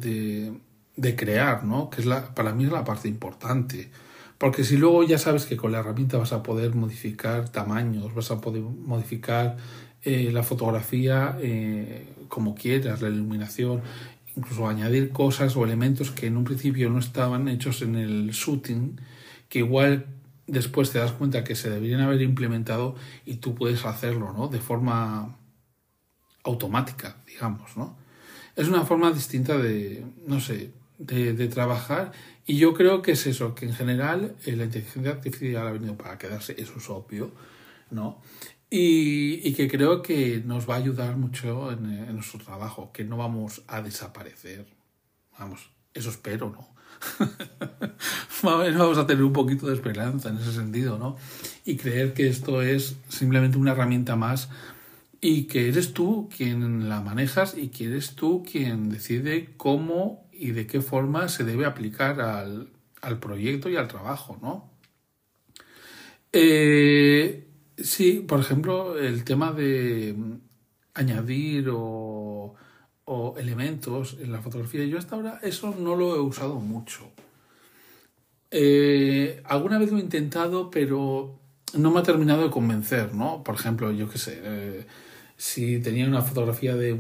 de, 0.95 1.15
crear, 1.15 1.63
¿no? 1.63 1.89
Que 1.89 2.01
es 2.01 2.07
la, 2.07 2.33
para 2.33 2.53
mí 2.53 2.65
es 2.65 2.71
la 2.71 2.83
parte 2.83 3.07
importante. 3.07 3.89
Porque 4.37 4.63
si 4.63 4.77
luego 4.77 5.03
ya 5.03 5.17
sabes 5.17 5.45
que 5.45 5.57
con 5.57 5.71
la 5.71 5.79
herramienta 5.79 6.17
vas 6.17 6.31
a 6.31 6.43
poder 6.43 6.73
modificar 6.75 7.49
tamaños, 7.49 8.13
vas 8.13 8.31
a 8.31 8.39
poder 8.39 8.61
modificar 8.61 9.57
eh, 10.03 10.29
la 10.32 10.44
fotografía 10.44 11.38
eh, 11.41 12.08
como 12.29 12.56
quieras, 12.56 13.01
la 13.01 13.10
iluminación, 13.10 13.82
incluso 14.36 14.68
añadir 14.68 15.12
cosas 15.12 15.56
o 15.58 15.65
elementos 15.65 16.12
que 16.12 16.27
en 16.27 16.38
un 16.38 16.44
principio 16.44 16.89
no 16.89 17.00
estaban 17.00 17.48
hechos 17.50 17.82
en 17.82 17.96
el 17.96 18.32
shooting, 18.32 19.00
que 19.50 19.60
igual 19.60 20.06
después 20.48 20.91
te 20.91 21.00
das 21.00 21.12
cuenta 21.12 21.44
que 21.44 21.56
se 21.56 21.70
deberían 21.70 22.01
haber 22.01 22.22
implementado 22.22 22.96
y 23.25 23.36
tú 23.36 23.56
puedes 23.56 23.86
hacerlo, 23.86 24.34
¿no? 24.34 24.48
De 24.48 24.60
forma 24.60 25.38
automática, 26.44 27.18
digamos, 27.27 27.75
¿no? 27.75 27.98
Es 28.56 28.68
una 28.68 28.84
forma 28.84 29.12
distinta 29.12 29.58
de, 29.58 30.06
no 30.25 30.39
sé, 30.39 30.72
de, 30.98 31.48
trabajar 31.48 32.12
y 32.46 32.58
yo 32.58 32.74
creo 32.74 33.01
que 33.01 33.12
es 33.13 33.25
eso, 33.27 33.56
que 33.56 33.65
en 33.65 33.74
general 33.74 34.36
eh, 34.46 34.56
la 34.56 34.65
inteligencia 34.65 35.12
artificial 35.12 35.68
ha 35.68 35.72
venido 35.72 35.96
para 35.96 36.18
quedarse, 36.18 36.56
eso 36.58 36.74
es 36.77 36.89
obvio, 36.89 37.32
¿no? 37.91 38.22
Y, 38.69 39.53
que 39.53 39.67
creo 39.67 40.01
que 40.01 40.43
nos 40.45 40.69
va 40.69 40.75
a 40.75 40.77
ayudar 40.77 41.17
mucho 41.17 41.71
en, 41.71 42.13
nuestro 42.13 42.39
trabajo, 42.39 42.91
que 42.93 43.03
no 43.03 43.17
vamos 43.17 43.63
a 43.67 43.81
desaparecer. 43.81 44.67
Vamos, 45.39 45.71
eso 45.93 46.09
espero, 46.09 46.51
¿no? 46.51 46.69
vamos 48.43 48.97
a 48.97 49.07
tener 49.07 49.23
un 49.23 49.33
poquito 49.33 49.67
de 49.67 49.73
esperanza 49.73 50.29
en 50.29 50.38
ese 50.38 50.53
sentido, 50.53 50.99
¿no? 50.99 51.17
Y 51.65 51.77
creer 51.77 52.13
que 52.13 52.27
esto 52.27 52.61
es 52.61 52.97
simplemente 53.07 53.57
una 53.57 53.71
herramienta 53.71 54.15
más 54.15 54.49
y 55.21 55.43
que 55.43 55.67
eres 55.67 55.93
tú 55.93 56.29
quien 56.35 56.89
la 56.89 57.01
manejas 57.01 57.57
y 57.57 57.69
que 57.69 57.85
eres 57.85 58.15
tú 58.15 58.45
quien 58.49 58.89
decide 58.89 59.49
cómo 59.57 60.29
y 60.31 60.51
de 60.51 60.67
qué 60.67 60.81
forma 60.81 61.27
se 61.27 61.43
debe 61.43 61.65
aplicar 61.65 62.21
al, 62.21 62.69
al 63.01 63.19
proyecto 63.19 63.69
y 63.69 63.77
al 63.77 63.88
trabajo, 63.88 64.38
¿no? 64.41 64.69
Eh, 66.31 67.49
Sí, 67.83 68.25
por 68.27 68.39
ejemplo, 68.39 68.98
el 68.98 69.24
tema 69.24 69.51
de 69.51 70.15
añadir 70.93 71.69
o, 71.71 72.55
elementos 73.38 74.17
en 74.21 74.31
la 74.31 74.41
fotografía. 74.41 74.86
Yo 74.86 74.98
hasta 75.00 75.15
ahora 75.15 75.39
eso 75.41 75.75
no 75.79 75.95
lo 75.95 76.15
he 76.15 76.19
usado 76.19 76.55
mucho. 76.59 77.09
Eh, 78.51 79.41
alguna 79.45 79.79
vez 79.79 79.91
lo 79.91 79.98
he 79.98 80.01
intentado, 80.01 80.69
pero 80.69 81.39
no 81.74 81.91
me 81.91 82.00
ha 82.00 82.03
terminado 82.03 82.43
de 82.43 82.51
convencer, 82.51 83.13
¿no? 83.15 83.43
Por 83.43 83.55
ejemplo, 83.55 83.91
yo 83.91 84.09
qué 84.09 84.17
sé, 84.19 84.39
eh, 84.43 84.86
si 85.38 85.79
tenía 85.79 86.07
una 86.07 86.21
fotografía 86.21 86.75
de, 86.75 87.00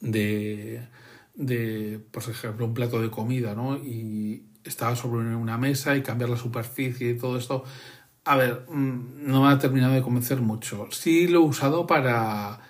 de, 0.00 0.86
de, 1.34 2.00
por 2.10 2.22
ejemplo, 2.22 2.66
un 2.66 2.74
plato 2.74 3.00
de 3.00 3.10
comida, 3.10 3.54
¿no? 3.54 3.76
Y 3.76 4.44
estaba 4.64 4.96
sobre 4.96 5.34
una 5.34 5.58
mesa 5.58 5.96
y 5.96 6.02
cambiar 6.02 6.30
la 6.30 6.36
superficie 6.36 7.10
y 7.10 7.18
todo 7.18 7.38
esto, 7.38 7.64
a 8.26 8.36
ver, 8.36 8.66
mm, 8.68 9.28
no 9.28 9.42
me 9.44 9.52
ha 9.52 9.58
terminado 9.58 9.94
de 9.94 10.02
convencer 10.02 10.40
mucho. 10.40 10.88
Sí 10.90 11.28
lo 11.28 11.40
he 11.40 11.44
usado 11.44 11.86
para, 11.86 12.60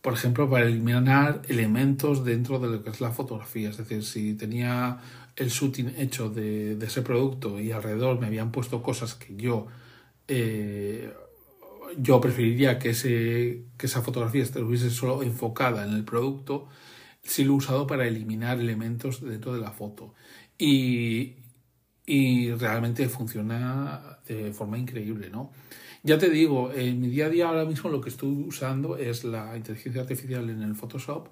por 0.00 0.14
ejemplo, 0.14 0.48
para 0.50 0.64
eliminar 0.66 1.42
elementos 1.48 2.24
dentro 2.24 2.58
de 2.58 2.68
lo 2.68 2.82
que 2.82 2.90
es 2.90 3.00
la 3.02 3.10
fotografía. 3.12 3.68
Es 3.70 3.76
decir, 3.76 4.04
si 4.04 4.34
tenía 4.34 4.98
el 5.36 5.50
shooting 5.50 5.94
hecho 5.98 6.30
de, 6.30 6.78
ese 6.82 7.02
producto 7.02 7.60
y 7.60 7.72
alrededor 7.72 8.20
me 8.20 8.26
habían 8.26 8.52
puesto 8.52 8.82
cosas 8.82 9.14
que 9.14 9.36
yo 9.36 9.66
eh, 10.28 11.12
yo 11.98 12.20
preferiría 12.20 12.78
que, 12.78 12.90
ese, 12.90 13.64
que 13.76 13.86
esa 13.86 14.02
fotografía 14.02 14.42
estuviese 14.42 14.90
solo 14.90 15.22
enfocada 15.22 15.84
en 15.84 15.92
el 15.92 16.04
producto, 16.04 16.68
sí 17.22 17.44
lo 17.44 17.52
he 17.52 17.56
usado 17.56 17.86
para 17.86 18.06
eliminar 18.06 18.60
elementos 18.60 19.20
dentro 19.22 19.52
de 19.52 19.60
la 19.60 19.72
foto. 19.72 20.14
Y, 20.58 21.36
y 22.06 22.50
realmente 22.52 23.08
funciona 23.08 24.18
de 24.26 24.52
forma 24.52 24.78
increíble, 24.78 25.30
¿no? 25.30 25.50
Ya 26.02 26.18
te 26.18 26.30
digo, 26.30 26.72
en 26.72 27.00
mi 27.00 27.08
día 27.08 27.26
a 27.26 27.28
día 27.28 27.48
ahora 27.48 27.64
mismo 27.64 27.88
lo 27.88 28.00
que 28.00 28.08
estoy 28.08 28.30
usando 28.48 28.96
es 28.96 29.22
la 29.22 29.56
inteligencia 29.56 30.02
artificial 30.02 30.50
en 30.50 30.62
el 30.62 30.74
Photoshop. 30.74 31.28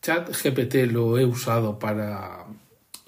Chat 0.00 0.30
GPT 0.30 0.90
lo 0.90 1.18
he 1.18 1.24
usado 1.26 1.78
para 1.78 2.46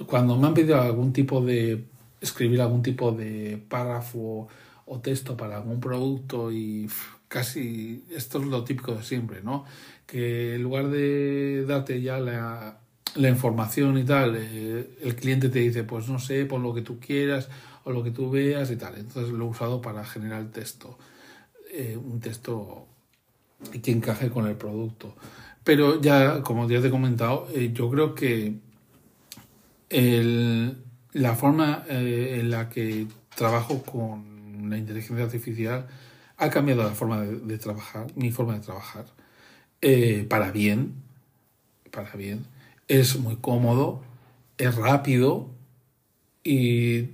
cuando 0.07 0.37
me 0.37 0.47
han 0.49 0.55
pedido 0.55 0.81
algún 0.81 1.13
tipo 1.13 1.41
de 1.41 1.85
escribir 2.21 2.61
algún 2.61 2.83
tipo 2.83 3.13
de 3.13 3.63
párrafo 3.69 4.49
o 4.85 5.01
texto 5.01 5.37
para 5.37 5.57
algún 5.57 5.81
producto 5.81 6.53
y 6.53 6.89
casi 7.29 8.05
esto 8.11 8.39
es 8.41 8.47
lo 8.47 8.65
típico 8.65 8.95
de 8.95 9.03
siempre, 9.03 9.43
¿no? 9.43 9.65
Que 10.07 10.57
en 10.57 10.63
lugar 10.63 10.89
de 10.89 11.65
darte 11.67 12.01
ya 12.03 12.19
la 12.19 12.81
la 13.17 13.29
información 13.29 13.99
y 13.99 14.05
tal, 14.05 14.37
eh, 14.37 14.99
el 15.03 15.17
cliente 15.17 15.49
te 15.49 15.61
dice, 15.61 15.85
pues 15.85 16.09
no 16.09 16.19
sé, 16.19 16.45
pon 16.47 16.63
lo 16.63 16.75
que 16.75 16.83
tú 16.83 16.99
quieras 16.99 17.49
o 17.85 17.93
lo 17.93 18.03
que 18.03 18.11
tú 18.11 18.31
veas 18.31 18.71
y 18.71 18.77
tal. 18.77 18.97
Entonces 18.97 19.33
lo 19.33 19.47
he 19.47 19.49
usado 19.49 19.81
para 19.81 20.05
generar 20.05 20.45
texto, 20.47 20.99
eh, 21.73 21.97
un 21.97 22.21
texto 22.21 22.87
que 23.83 23.91
encaje 23.91 24.31
con 24.31 24.47
el 24.47 24.57
producto. 24.57 25.15
Pero 25.65 26.01
ya, 26.01 26.43
como 26.43 26.69
ya 26.69 26.81
te 26.81 26.89
he 26.89 26.91
comentado, 26.91 27.49
eh, 27.55 27.71
yo 27.73 27.91
creo 27.91 28.15
que 28.15 28.55
el, 29.91 30.77
la 31.13 31.35
forma 31.35 31.85
en 31.89 32.51
la 32.51 32.69
que 32.69 33.07
trabajo 33.35 33.83
con 33.83 34.69
la 34.71 34.79
inteligencia 34.79 35.25
artificial 35.25 35.87
ha 36.37 36.51
cambiado 36.51 36.85
la 36.85 36.91
forma 36.91 37.21
de 37.23 37.59
trabajar, 37.59 38.07
mi 38.15 38.31
forma 38.31 38.55
de 38.55 38.61
trabajar, 38.61 39.07
para 40.29 40.51
bien, 40.53 40.95
para 41.91 42.13
bien 42.13 42.45
es 42.89 43.19
muy 43.19 43.37
cómodo, 43.37 44.03
es 44.57 44.75
rápido 44.75 45.51
y 46.43 47.11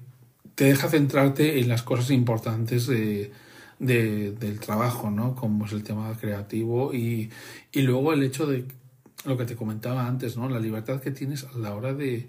te 0.55 0.65
deja 0.65 0.89
centrarte 0.89 1.61
en 1.61 1.69
las 1.69 1.83
cosas 1.83 2.11
importantes 2.11 2.87
de, 2.87 3.33
de, 3.79 4.33
del 4.33 4.61
trabajo, 4.61 5.11
¿no? 5.11 5.35
Como 5.35 5.67
es 5.67 5.73
el 5.73 5.83
tema 5.83 6.17
creativo 6.19 6.95
y, 6.95 7.31
y 7.73 7.83
luego 7.83 8.13
el 8.13 8.23
hecho 8.23 8.47
de 8.47 8.65
lo 9.25 9.37
que 9.37 9.45
te 9.45 9.57
comentaba 9.57 10.07
antes, 10.07 10.37
¿no? 10.37 10.49
La 10.49 10.61
libertad 10.61 11.01
que 11.01 11.11
tienes 11.11 11.45
a 11.45 11.59
la 11.59 11.75
hora 11.75 11.93
de 11.93 12.29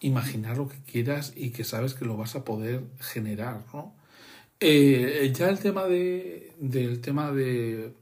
imaginar 0.00 0.58
lo 0.58 0.68
que 0.68 0.78
quieras 0.90 1.32
y 1.36 1.50
que 1.50 1.64
sabes 1.64 1.94
que 1.94 2.04
lo 2.04 2.16
vas 2.16 2.34
a 2.34 2.44
poder 2.44 2.82
generar, 2.98 3.62
¿no? 3.72 3.94
Eh, 4.58 5.32
ya 5.34 5.48
el 5.48 5.58
tema 5.58 5.84
de, 5.86 6.52
del 6.58 7.00
tema 7.00 7.32
de 7.32 7.92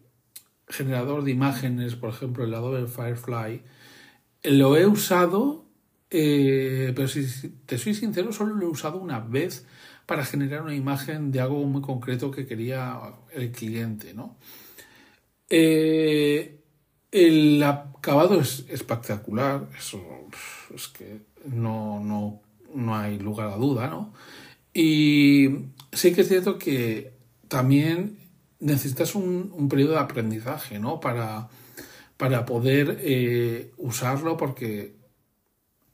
generador 0.68 1.24
de 1.24 1.30
imágenes, 1.30 1.94
por 1.94 2.10
ejemplo, 2.10 2.44
el 2.44 2.54
Adobe 2.54 2.86
Firefly, 2.86 3.62
lo 4.50 4.76
he 4.76 4.86
usado, 4.86 5.64
eh, 6.10 6.92
pero 6.94 7.08
si 7.08 7.26
te 7.66 7.78
soy 7.78 7.94
sincero, 7.94 8.32
solo 8.32 8.54
lo 8.54 8.66
he 8.66 8.70
usado 8.70 8.98
una 8.98 9.20
vez 9.20 9.66
para 10.06 10.24
generar 10.24 10.62
una 10.62 10.74
imagen 10.74 11.30
de 11.30 11.40
algo 11.40 11.62
muy 11.64 11.82
concreto 11.82 12.30
que 12.30 12.46
quería 12.46 12.98
el 13.32 13.52
cliente, 13.52 14.14
¿no? 14.14 14.36
Eh, 15.50 16.60
el 17.10 17.62
acabado 17.62 18.40
es 18.40 18.64
espectacular, 18.68 19.68
eso 19.76 20.00
es 20.74 20.88
que 20.88 21.20
no, 21.46 22.00
no, 22.00 22.40
no 22.74 22.96
hay 22.96 23.18
lugar 23.18 23.48
a 23.48 23.56
duda, 23.56 23.88
¿no? 23.88 24.12
Y 24.72 25.48
sí 25.92 26.12
que 26.12 26.22
es 26.22 26.28
cierto 26.28 26.58
que 26.58 27.12
también 27.48 28.18
necesitas 28.60 29.14
un, 29.14 29.52
un 29.54 29.68
periodo 29.68 29.92
de 29.92 29.98
aprendizaje, 29.98 30.78
¿no? 30.78 31.00
Para, 31.00 31.48
para 32.18 32.44
poder 32.44 32.98
eh, 33.00 33.72
usarlo 33.78 34.36
porque, 34.36 34.96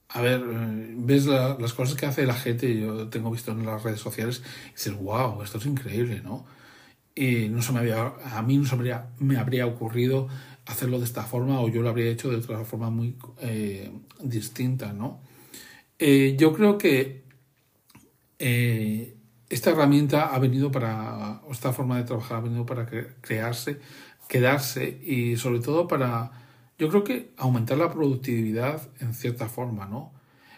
a 0.08 0.22
ver, 0.22 0.40
eh, 0.40 0.94
ves 0.96 1.26
las 1.26 1.74
cosas 1.74 1.96
que 1.96 2.06
hace 2.06 2.26
la 2.26 2.34
gente, 2.34 2.80
yo 2.80 3.08
tengo 3.08 3.30
visto 3.30 3.52
en 3.52 3.64
las 3.64 3.82
redes 3.84 4.00
sociales, 4.00 4.42
y 4.70 4.72
dices, 4.72 4.96
wow, 4.96 5.42
esto 5.42 5.58
es 5.58 5.66
increíble, 5.66 6.22
¿no? 6.24 6.46
No 7.16 7.62
se 7.62 7.72
me 7.72 7.78
había, 7.78 8.14
a 8.24 8.42
mí 8.42 8.56
no 8.56 8.64
se 8.64 8.74
me 8.74 8.80
habría, 8.80 9.10
me 9.18 9.36
habría 9.36 9.66
ocurrido 9.66 10.26
hacerlo 10.66 10.98
de 10.98 11.04
esta 11.04 11.22
forma 11.24 11.60
o 11.60 11.68
yo 11.68 11.82
lo 11.82 11.90
habría 11.90 12.10
hecho 12.10 12.30
de 12.30 12.36
otra 12.36 12.64
forma 12.64 12.90
muy 12.90 13.16
eh, 13.40 13.92
distinta, 14.20 14.92
¿no? 14.92 15.20
yo 16.36 16.52
creo 16.52 16.76
que 16.76 17.24
esta 19.48 19.70
herramienta 19.70 20.34
ha 20.34 20.38
venido 20.38 20.70
para, 20.70 21.40
esta 21.50 21.72
forma 21.72 21.96
de 21.96 22.04
trabajar 22.04 22.38
ha 22.38 22.40
venido 22.40 22.66
para 22.66 22.86
crearse, 23.20 23.78
quedarse 24.28 25.00
y 25.02 25.36
sobre 25.36 25.60
todo 25.60 25.88
para, 25.88 26.32
yo 26.78 26.88
creo 26.88 27.04
que 27.04 27.32
aumentar 27.36 27.78
la 27.78 27.92
productividad 27.92 28.88
en 29.00 29.14
cierta 29.14 29.48
forma, 29.48 29.86
¿no? 29.86 30.12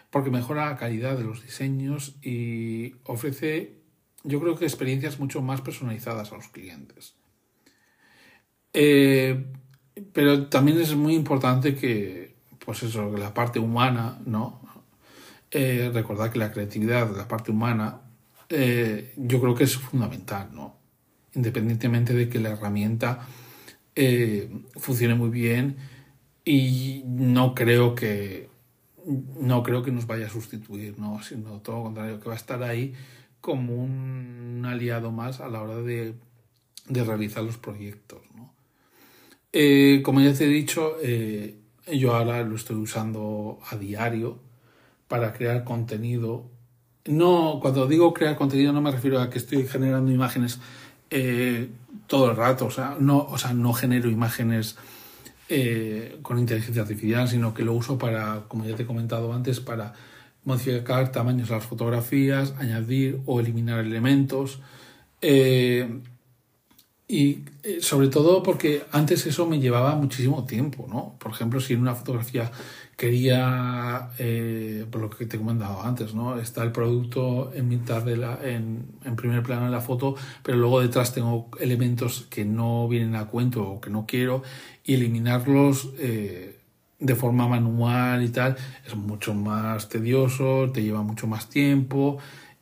Porque 0.09 0.31
mejora 0.31 0.67
la 0.67 0.77
calidad 0.77 1.17
de 1.17 1.23
los 1.23 1.43
diseños 1.43 2.15
y 2.21 2.95
ofrece, 3.03 3.77
yo 4.23 4.39
creo 4.39 4.55
que 4.55 4.65
experiencias 4.65 5.19
mucho 5.19 5.41
más 5.41 5.61
personalizadas 5.61 6.31
a 6.31 6.35
los 6.35 6.47
clientes. 6.47 7.15
Eh, 8.73 9.45
pero 10.13 10.47
también 10.47 10.79
es 10.79 10.95
muy 10.95 11.15
importante 11.15 11.75
que, 11.75 12.35
pues 12.63 12.83
eso, 12.83 13.11
la 13.17 13.33
parte 13.33 13.59
humana, 13.59 14.19
¿no? 14.25 14.61
Eh, 15.49 15.89
recordar 15.93 16.31
que 16.31 16.39
la 16.39 16.51
creatividad, 16.51 17.15
la 17.15 17.27
parte 17.27 17.51
humana, 17.51 18.01
eh, 18.49 19.13
yo 19.17 19.39
creo 19.41 19.55
que 19.55 19.63
es 19.63 19.77
fundamental, 19.77 20.49
¿no? 20.53 20.77
Independientemente 21.33 22.13
de 22.13 22.29
que 22.29 22.39
la 22.39 22.49
herramienta 22.49 23.25
eh, 23.97 24.49
funcione 24.77 25.15
muy 25.15 25.29
bien 25.29 25.77
y 26.45 27.03
no 27.05 27.55
creo 27.55 27.95
que 27.95 28.49
no 29.39 29.63
creo 29.63 29.83
que 29.83 29.91
nos 29.91 30.05
vaya 30.05 30.27
a 30.27 30.29
sustituir, 30.29 30.99
¿no? 30.99 31.23
Sino 31.23 31.61
todo 31.61 31.77
lo 31.77 31.83
contrario, 31.83 32.19
que 32.19 32.27
va 32.27 32.33
a 32.33 32.37
estar 32.37 32.61
ahí 32.63 32.93
como 33.41 33.75
un 33.75 34.63
aliado 34.65 35.11
más 35.11 35.39
a 35.39 35.49
la 35.49 35.61
hora 35.61 35.77
de, 35.77 36.13
realizar 36.89 37.43
los 37.43 37.57
proyectos, 37.57 38.21
¿no? 38.35 38.53
Eh, 39.53 40.01
como 40.03 40.21
ya 40.21 40.33
te 40.33 40.45
he 40.45 40.47
dicho, 40.47 40.97
yo 41.91 42.13
ahora 42.13 42.43
lo 42.43 42.55
estoy 42.55 42.75
usando 42.75 43.59
a 43.69 43.77
diario 43.77 44.39
para 45.07 45.33
crear 45.33 45.63
contenido 45.63 46.49
no, 47.07 47.59
cuando 47.61 47.87
digo 47.87 48.13
crear 48.13 48.35
contenido 48.35 48.73
no 48.73 48.81
me 48.81 48.91
refiero 48.91 49.19
a 49.19 49.29
que 49.29 49.37
estoy 49.37 49.65
generando 49.65 50.11
imágenes 50.11 50.59
eh, 51.09 51.69
todo 52.07 52.31
el 52.31 52.37
rato, 52.37 52.65
o 52.65 52.71
sea, 52.71 52.97
no, 52.99 53.19
o 53.19 53.37
sea, 53.37 53.53
no 53.53 53.73
genero 53.73 54.09
imágenes 54.09 54.77
eh, 55.49 56.19
con 56.21 56.39
inteligencia 56.39 56.81
artificial, 56.81 57.27
sino 57.27 57.53
que 57.53 57.63
lo 57.63 57.73
uso 57.73 57.97
para, 57.97 58.43
como 58.47 58.65
ya 58.65 58.75
te 58.75 58.83
he 58.83 58.85
comentado 58.85 59.33
antes, 59.33 59.59
para 59.59 59.93
modificar 60.43 61.11
tamaños 61.11 61.49
de 61.49 61.55
las 61.55 61.65
fotografías, 61.65 62.53
añadir 62.57 63.19
o 63.25 63.39
eliminar 63.39 63.79
elementos. 63.79 64.59
Eh, 65.21 66.01
y 67.09 67.43
sobre 67.79 68.09
todo 68.09 68.43
porque 68.43 68.83
antes 68.91 69.25
eso 69.25 69.45
me 69.45 69.59
llevaba 69.59 69.95
muchísimo 69.95 70.45
tiempo, 70.45 70.87
¿no? 70.89 71.15
Por 71.19 71.31
ejemplo, 71.31 71.61
si 71.61 71.73
en 71.73 71.81
una 71.81 71.95
fotografía 71.95 72.51
quería, 72.97 74.09
eh, 74.17 74.85
por 74.89 75.01
lo 75.01 75.09
que 75.11 75.27
te 75.27 75.37
he 75.37 75.39
comentado 75.39 75.83
antes, 75.83 76.15
¿no? 76.15 76.39
Está 76.39 76.63
el 76.63 76.71
producto 76.71 77.53
en 77.53 77.67
mitad 77.67 78.01
de 78.03 78.17
la, 78.17 78.39
en, 78.43 78.87
primer 79.15 79.43
plano 79.43 79.65
de 79.65 79.71
la 79.71 79.81
foto, 79.81 80.15
pero 80.43 80.57
luego 80.57 80.81
detrás 80.81 81.13
tengo 81.13 81.49
elementos 81.59 82.25
que 82.31 82.43
no 82.43 82.87
vienen 82.87 83.15
a 83.15 83.27
cuento 83.27 83.69
o 83.69 83.79
que 83.79 83.91
no 83.91 84.07
quiero 84.07 84.41
y 84.83 84.95
eliminarlos 84.95 85.91
eh, 85.99 86.59
de 86.99 87.15
forma 87.15 87.47
manual 87.47 88.23
y 88.23 88.29
tal 88.29 88.57
es 88.85 88.95
mucho 88.95 89.35
más 89.35 89.89
tedioso, 89.89 90.71
te 90.73 90.81
lleva 90.81 91.03
mucho 91.03 91.27
más 91.27 91.49
tiempo 91.49 92.17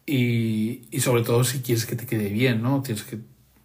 y, 0.06 0.82
y 0.92 1.00
sobre 1.00 1.24
todo 1.24 1.46
si 1.46 1.62
quieres 1.62 1.86
que 1.86 1.96
te 1.96 2.06
quede 2.06 2.28
bien, 2.28 2.62
¿no? 2.62 2.82
Tienes 2.82 3.06
que 3.06 3.20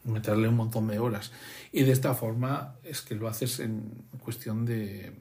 meterle 0.05 0.49
un 0.49 0.57
montón 0.57 0.87
de 0.87 1.01
horas. 1.01 1.33
Y 1.73 1.83
de 1.83 1.91
esta 1.93 2.15
forma 2.15 2.77
es 2.85 3.03
que 3.03 3.17
lo 3.17 3.27
haces 3.27 3.59
en 3.59 3.83
cuestión 4.23 4.65
de 4.65 5.13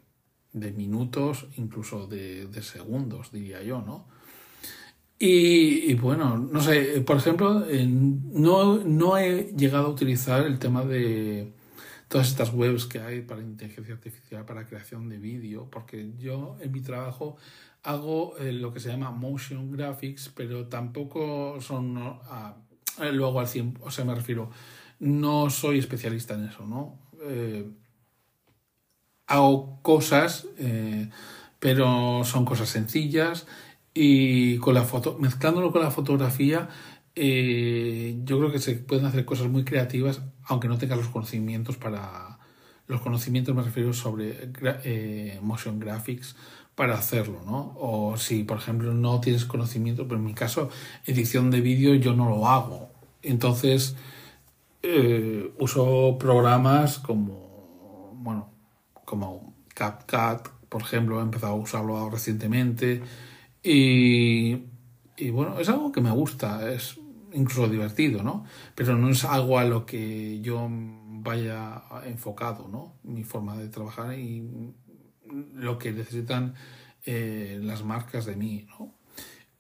de 0.53 0.71
minutos, 0.71 1.47
incluso 1.57 2.07
de, 2.07 2.47
segundos, 2.61 3.31
diría 3.31 3.61
yo, 3.63 3.81
¿no? 3.81 4.07
Y, 5.21 5.93
bueno, 5.95 6.37
no 6.37 6.61
sé, 6.61 7.01
por 7.01 7.17
ejemplo, 7.17 7.65
no, 7.65 8.77
no 8.77 9.17
he 9.17 9.53
llegado 9.57 9.87
a 9.87 9.89
utilizar 9.89 10.45
el 10.45 10.59
tema 10.59 10.85
de 10.85 11.51
todas 12.07 12.29
estas 12.29 12.53
webs 12.53 12.85
que 12.85 12.99
hay 12.99 13.21
para 13.21 13.41
inteligencia 13.41 13.93
artificial, 13.93 14.45
para 14.45 14.65
creación 14.65 15.09
de 15.09 15.17
vídeo, 15.17 15.67
porque 15.69 16.13
yo 16.17 16.57
en 16.61 16.71
mi 16.71 16.79
trabajo 16.79 17.35
hago 17.83 18.37
eh, 18.37 18.51
lo 18.51 18.73
que 18.73 18.79
se 18.79 18.89
llama 18.89 19.11
motion 19.11 19.71
graphics, 19.71 20.29
pero 20.29 20.67
tampoco 20.67 21.59
son 21.61 21.97
ah, 21.97 22.55
luego 23.11 23.39
al 23.39 23.47
100, 23.47 23.77
o 23.81 23.91
sea, 23.91 24.05
me 24.05 24.15
refiero, 24.15 24.49
no 24.99 25.49
soy 25.49 25.79
especialista 25.79 26.33
en 26.33 26.45
eso, 26.45 26.65
¿no? 26.65 26.97
Eh, 27.21 27.65
hago 29.29 29.79
cosas, 29.83 30.47
eh, 30.57 31.09
pero 31.59 32.23
son 32.25 32.45
cosas 32.45 32.67
sencillas 32.67 33.45
y 33.93 34.57
con 34.57 34.73
la 34.73 34.83
foto, 34.83 35.17
mezclándolo 35.19 35.71
con 35.71 35.83
la 35.83 35.91
fotografía, 35.91 36.67
eh, 37.15 38.17
yo 38.23 38.39
creo 38.39 38.51
que 38.51 38.59
se 38.59 38.75
pueden 38.75 39.05
hacer 39.05 39.25
cosas 39.25 39.47
muy 39.47 39.63
creativas, 39.63 40.23
aunque 40.43 40.67
no 40.67 40.77
tengas 40.77 40.97
los 40.97 41.09
conocimientos 41.09 41.77
para 41.77 42.39
los 42.87 43.01
conocimientos 43.01 43.55
me 43.55 43.61
refiero 43.61 43.93
sobre 43.93 44.49
eh, 44.83 45.39
motion 45.43 45.79
graphics 45.79 46.35
para 46.73 46.95
hacerlo, 46.95 47.41
¿no? 47.45 47.75
O 47.77 48.17
si, 48.17 48.43
por 48.43 48.57
ejemplo, 48.57 48.95
no 48.95 49.21
tienes 49.21 49.45
conocimiento, 49.45 50.07
pero 50.07 50.19
en 50.19 50.25
mi 50.25 50.33
caso, 50.33 50.71
edición 51.05 51.51
de 51.51 51.61
vídeo 51.61 51.93
yo 51.93 52.15
no 52.15 52.27
lo 52.29 52.47
hago. 52.47 52.89
Entonces, 53.21 53.95
uso 55.59 56.17
programas 56.17 56.97
como, 56.97 58.15
bueno, 58.15 58.58
como 59.09 59.55
CapCut, 59.73 60.49
por 60.69 60.83
ejemplo, 60.83 61.19
he 61.19 61.23
empezado 61.23 61.53
a 61.53 61.55
usarlo 61.55 62.11
recientemente 62.11 63.01
y, 63.63 64.53
bueno, 65.31 65.59
es 65.59 65.67
algo 65.67 65.91
que 65.91 65.99
me 65.99 66.11
gusta, 66.11 66.71
es 66.71 66.99
incluso 67.33 67.67
divertido, 67.67 68.21
¿no? 68.21 68.45
Pero 68.75 68.95
no 68.95 69.09
es 69.09 69.25
algo 69.25 69.57
a 69.57 69.65
lo 69.65 69.87
que 69.87 70.39
yo 70.41 70.67
vaya 70.69 71.81
enfocado, 72.05 72.67
¿no? 72.67 72.99
Mi 73.01 73.23
forma 73.23 73.57
de 73.57 73.69
trabajar 73.69 74.13
y 74.13 74.47
lo 75.55 75.79
que 75.79 75.91
necesitan 75.91 76.53
eh, 77.03 77.59
las 77.63 77.83
marcas 77.83 78.27
de 78.27 78.35
mí. 78.35 78.67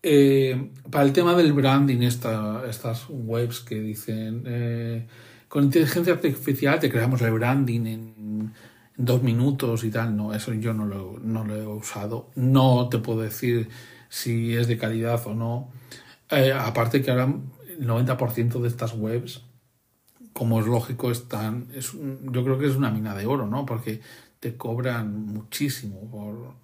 Eh, 0.03 0.71
para 0.91 1.05
el 1.05 1.11
tema 1.11 1.35
del 1.35 1.53
branding, 1.53 2.03
esta, 2.03 2.63
estas 2.69 3.07
webs 3.09 3.61
que 3.61 3.81
dicen 3.81 4.43
eh, 4.45 5.07
con 5.47 5.63
inteligencia 5.63 6.13
artificial 6.13 6.79
te 6.79 6.89
creamos 6.89 7.21
el 7.23 7.31
branding 7.31 7.85
en 7.87 8.53
dos 8.99 9.23
minutos 9.23 9.85
y 9.85 9.91
tal, 9.91 10.15
no, 10.15 10.33
eso 10.33 10.53
yo 10.53 10.73
no 10.73 10.85
lo, 10.85 11.17
no 11.23 11.45
lo 11.45 11.55
he 11.55 11.65
usado. 11.65 12.29
No 12.35 12.89
te 12.89 12.99
puedo 12.99 13.21
decir 13.21 13.69
si 14.09 14.55
es 14.55 14.67
de 14.67 14.77
calidad 14.77 15.25
o 15.25 15.33
no. 15.33 15.71
Eh, 16.29 16.51
aparte 16.51 17.01
que 17.01 17.09
ahora 17.09 17.33
el 17.79 17.87
90% 17.87 18.59
de 18.59 18.67
estas 18.67 18.93
webs, 18.93 19.41
como 20.33 20.59
es 20.59 20.67
lógico, 20.67 21.11
están, 21.11 21.69
es 21.73 21.93
yo 21.93 22.43
creo 22.43 22.59
que 22.59 22.67
es 22.67 22.75
una 22.75 22.91
mina 22.91 23.15
de 23.15 23.25
oro, 23.25 23.47
¿no? 23.47 23.65
Porque 23.65 24.01
te 24.41 24.57
cobran 24.57 25.27
muchísimo 25.27 26.11
por, 26.11 26.55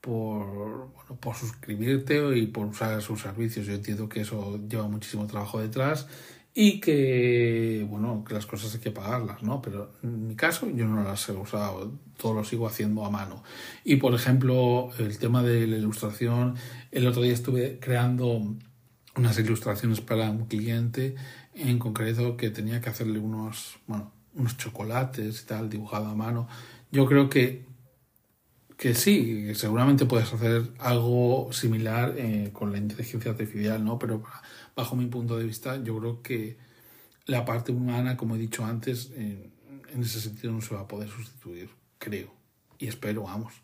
por, 0.00 0.46
bueno, 0.94 1.20
por 1.20 1.36
suscribirte 1.36 2.38
y 2.38 2.46
por 2.46 2.66
usar 2.68 3.02
sus 3.02 3.20
servicios. 3.20 3.66
Yo 3.66 3.74
entiendo 3.74 4.08
que 4.08 4.22
eso 4.22 4.58
lleva 4.66 4.88
muchísimo 4.88 5.26
trabajo 5.26 5.60
detrás 5.60 6.08
y 6.58 6.80
que, 6.80 7.86
bueno, 7.86 8.24
que 8.26 8.32
las 8.32 8.46
cosas 8.46 8.74
hay 8.74 8.80
que 8.80 8.90
pagarlas, 8.90 9.42
¿no? 9.42 9.60
Pero 9.60 9.92
en 10.02 10.26
mi 10.26 10.36
caso 10.36 10.70
yo 10.70 10.86
no 10.86 11.04
las 11.04 11.28
he 11.28 11.32
usado, 11.32 11.92
todo 12.16 12.32
lo 12.32 12.44
sigo 12.44 12.66
haciendo 12.66 13.04
a 13.04 13.10
mano. 13.10 13.44
Y, 13.84 13.96
por 13.96 14.14
ejemplo, 14.14 14.88
el 14.98 15.18
tema 15.18 15.42
de 15.42 15.66
la 15.66 15.76
ilustración, 15.76 16.54
el 16.92 17.06
otro 17.06 17.20
día 17.20 17.34
estuve 17.34 17.78
creando 17.78 18.56
unas 19.16 19.38
ilustraciones 19.38 20.00
para 20.00 20.30
un 20.30 20.46
cliente 20.46 21.14
en 21.54 21.78
concreto 21.78 22.38
que 22.38 22.48
tenía 22.48 22.80
que 22.80 22.88
hacerle 22.88 23.18
unos, 23.18 23.76
bueno, 23.86 24.10
unos 24.34 24.56
chocolates 24.56 25.42
y 25.42 25.46
tal, 25.46 25.68
dibujado 25.68 26.06
a 26.06 26.14
mano. 26.14 26.48
Yo 26.90 27.04
creo 27.04 27.28
que, 27.28 27.66
que 28.78 28.94
sí, 28.94 29.54
seguramente 29.54 30.06
puedes 30.06 30.32
hacer 30.32 30.62
algo 30.78 31.50
similar 31.52 32.14
eh, 32.16 32.48
con 32.54 32.72
la 32.72 32.78
inteligencia 32.78 33.32
artificial, 33.32 33.84
¿no? 33.84 33.98
Pero 33.98 34.22
bajo 34.76 34.94
mi 34.94 35.06
punto 35.06 35.38
de 35.38 35.44
vista, 35.44 35.82
yo 35.82 35.98
creo 35.98 36.22
que 36.22 36.58
la 37.24 37.44
parte 37.44 37.72
humana, 37.72 38.16
como 38.16 38.36
he 38.36 38.38
dicho 38.38 38.64
antes, 38.64 39.10
en, 39.16 39.50
ese 40.00 40.20
sentido 40.20 40.52
no 40.52 40.60
se 40.60 40.74
va 40.74 40.82
a 40.82 40.88
poder 40.88 41.08
sustituir, 41.08 41.70
creo. 41.98 42.32
Y 42.78 42.86
espero, 42.86 43.22
vamos. 43.22 43.54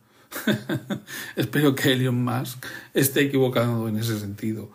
espero 1.36 1.74
que 1.74 1.92
Elon 1.92 2.24
Musk 2.24 2.64
esté 2.94 3.20
equivocado 3.20 3.86
en 3.86 3.98
ese 3.98 4.18
sentido 4.18 4.70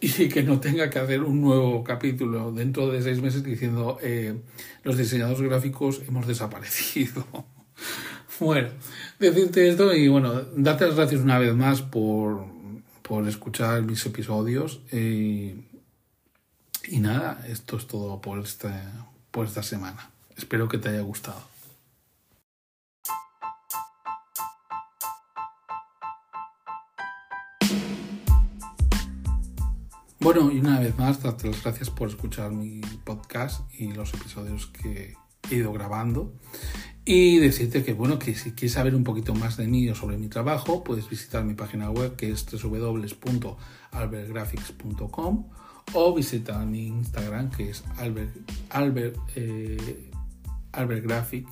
y 0.00 0.28
que 0.28 0.42
no 0.44 0.60
tenga 0.60 0.88
que 0.88 0.98
hacer 1.00 1.22
un 1.22 1.40
nuevo 1.40 1.82
capítulo 1.82 2.52
dentro 2.52 2.90
de 2.90 3.02
seis 3.02 3.20
meses 3.20 3.42
diciendo 3.42 3.98
eh, 4.02 4.40
los 4.84 4.96
diseñadores 4.96 5.42
gráficos 5.42 6.02
hemos 6.06 6.26
desaparecido. 6.26 7.24
bueno, 8.40 8.68
decirte 9.18 9.68
esto 9.68 9.92
y 9.92 10.06
bueno, 10.06 10.42
darte 10.56 10.86
las 10.86 10.96
gracias 10.96 11.20
una 11.20 11.38
vez 11.38 11.54
más 11.54 11.82
por, 11.82 12.46
por 13.02 13.26
escuchar 13.26 13.82
mis 13.82 14.04
episodios. 14.06 14.82
Eh, 14.92 15.56
y 16.88 16.98
nada, 16.98 17.44
esto 17.48 17.76
es 17.76 17.86
todo 17.86 18.20
por 18.20 18.38
esta, 18.38 19.06
por 19.30 19.46
esta 19.46 19.62
semana. 19.62 20.10
Espero 20.36 20.68
que 20.68 20.78
te 20.78 20.88
haya 20.88 21.02
gustado. 21.02 21.40
Bueno, 30.20 30.50
y 30.52 30.60
una 30.60 30.78
vez 30.78 30.96
más, 30.96 31.20
darte 31.20 31.48
las 31.48 31.64
gracias 31.64 31.90
por 31.90 32.08
escuchar 32.08 32.52
mi 32.52 32.80
podcast 33.04 33.62
y 33.74 33.92
los 33.92 34.14
episodios 34.14 34.68
que 34.68 35.16
he 35.50 35.56
ido 35.56 35.72
grabando. 35.72 36.32
Y 37.04 37.38
decirte 37.38 37.82
que, 37.82 37.92
bueno, 37.92 38.20
que 38.20 38.36
si 38.36 38.52
quieres 38.52 38.74
saber 38.74 38.94
un 38.94 39.02
poquito 39.02 39.34
más 39.34 39.56
de 39.56 39.66
mí 39.66 39.88
o 39.88 39.96
sobre 39.96 40.18
mi 40.18 40.28
trabajo, 40.28 40.84
puedes 40.84 41.10
visitar 41.10 41.42
mi 41.42 41.54
página 41.54 41.90
web 41.90 42.14
que 42.14 42.30
es 42.30 42.46
www.albertgraphics.com 42.46 45.46
o 45.92 46.14
visitar 46.14 46.64
mi 46.66 46.86
Instagram 46.86 47.50
que 47.50 47.70
es 47.70 47.84
Albert, 47.98 48.34
Albert, 48.70 49.16
eh, 49.34 50.10
Graphic. 50.72 51.46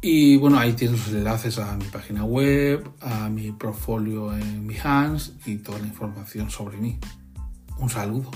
Y 0.00 0.36
bueno, 0.36 0.58
ahí 0.58 0.72
tienes 0.72 1.06
los 1.06 1.14
enlaces 1.14 1.58
a 1.58 1.76
mi 1.76 1.84
página 1.84 2.24
web, 2.24 2.90
a 3.00 3.28
mi 3.28 3.52
portfolio 3.52 4.36
en 4.36 4.66
Behance 4.66 5.32
y 5.46 5.58
toda 5.58 5.78
la 5.78 5.86
información 5.86 6.50
sobre 6.50 6.76
mí. 6.78 6.98
Un 7.78 7.88
saludo. 7.88 8.30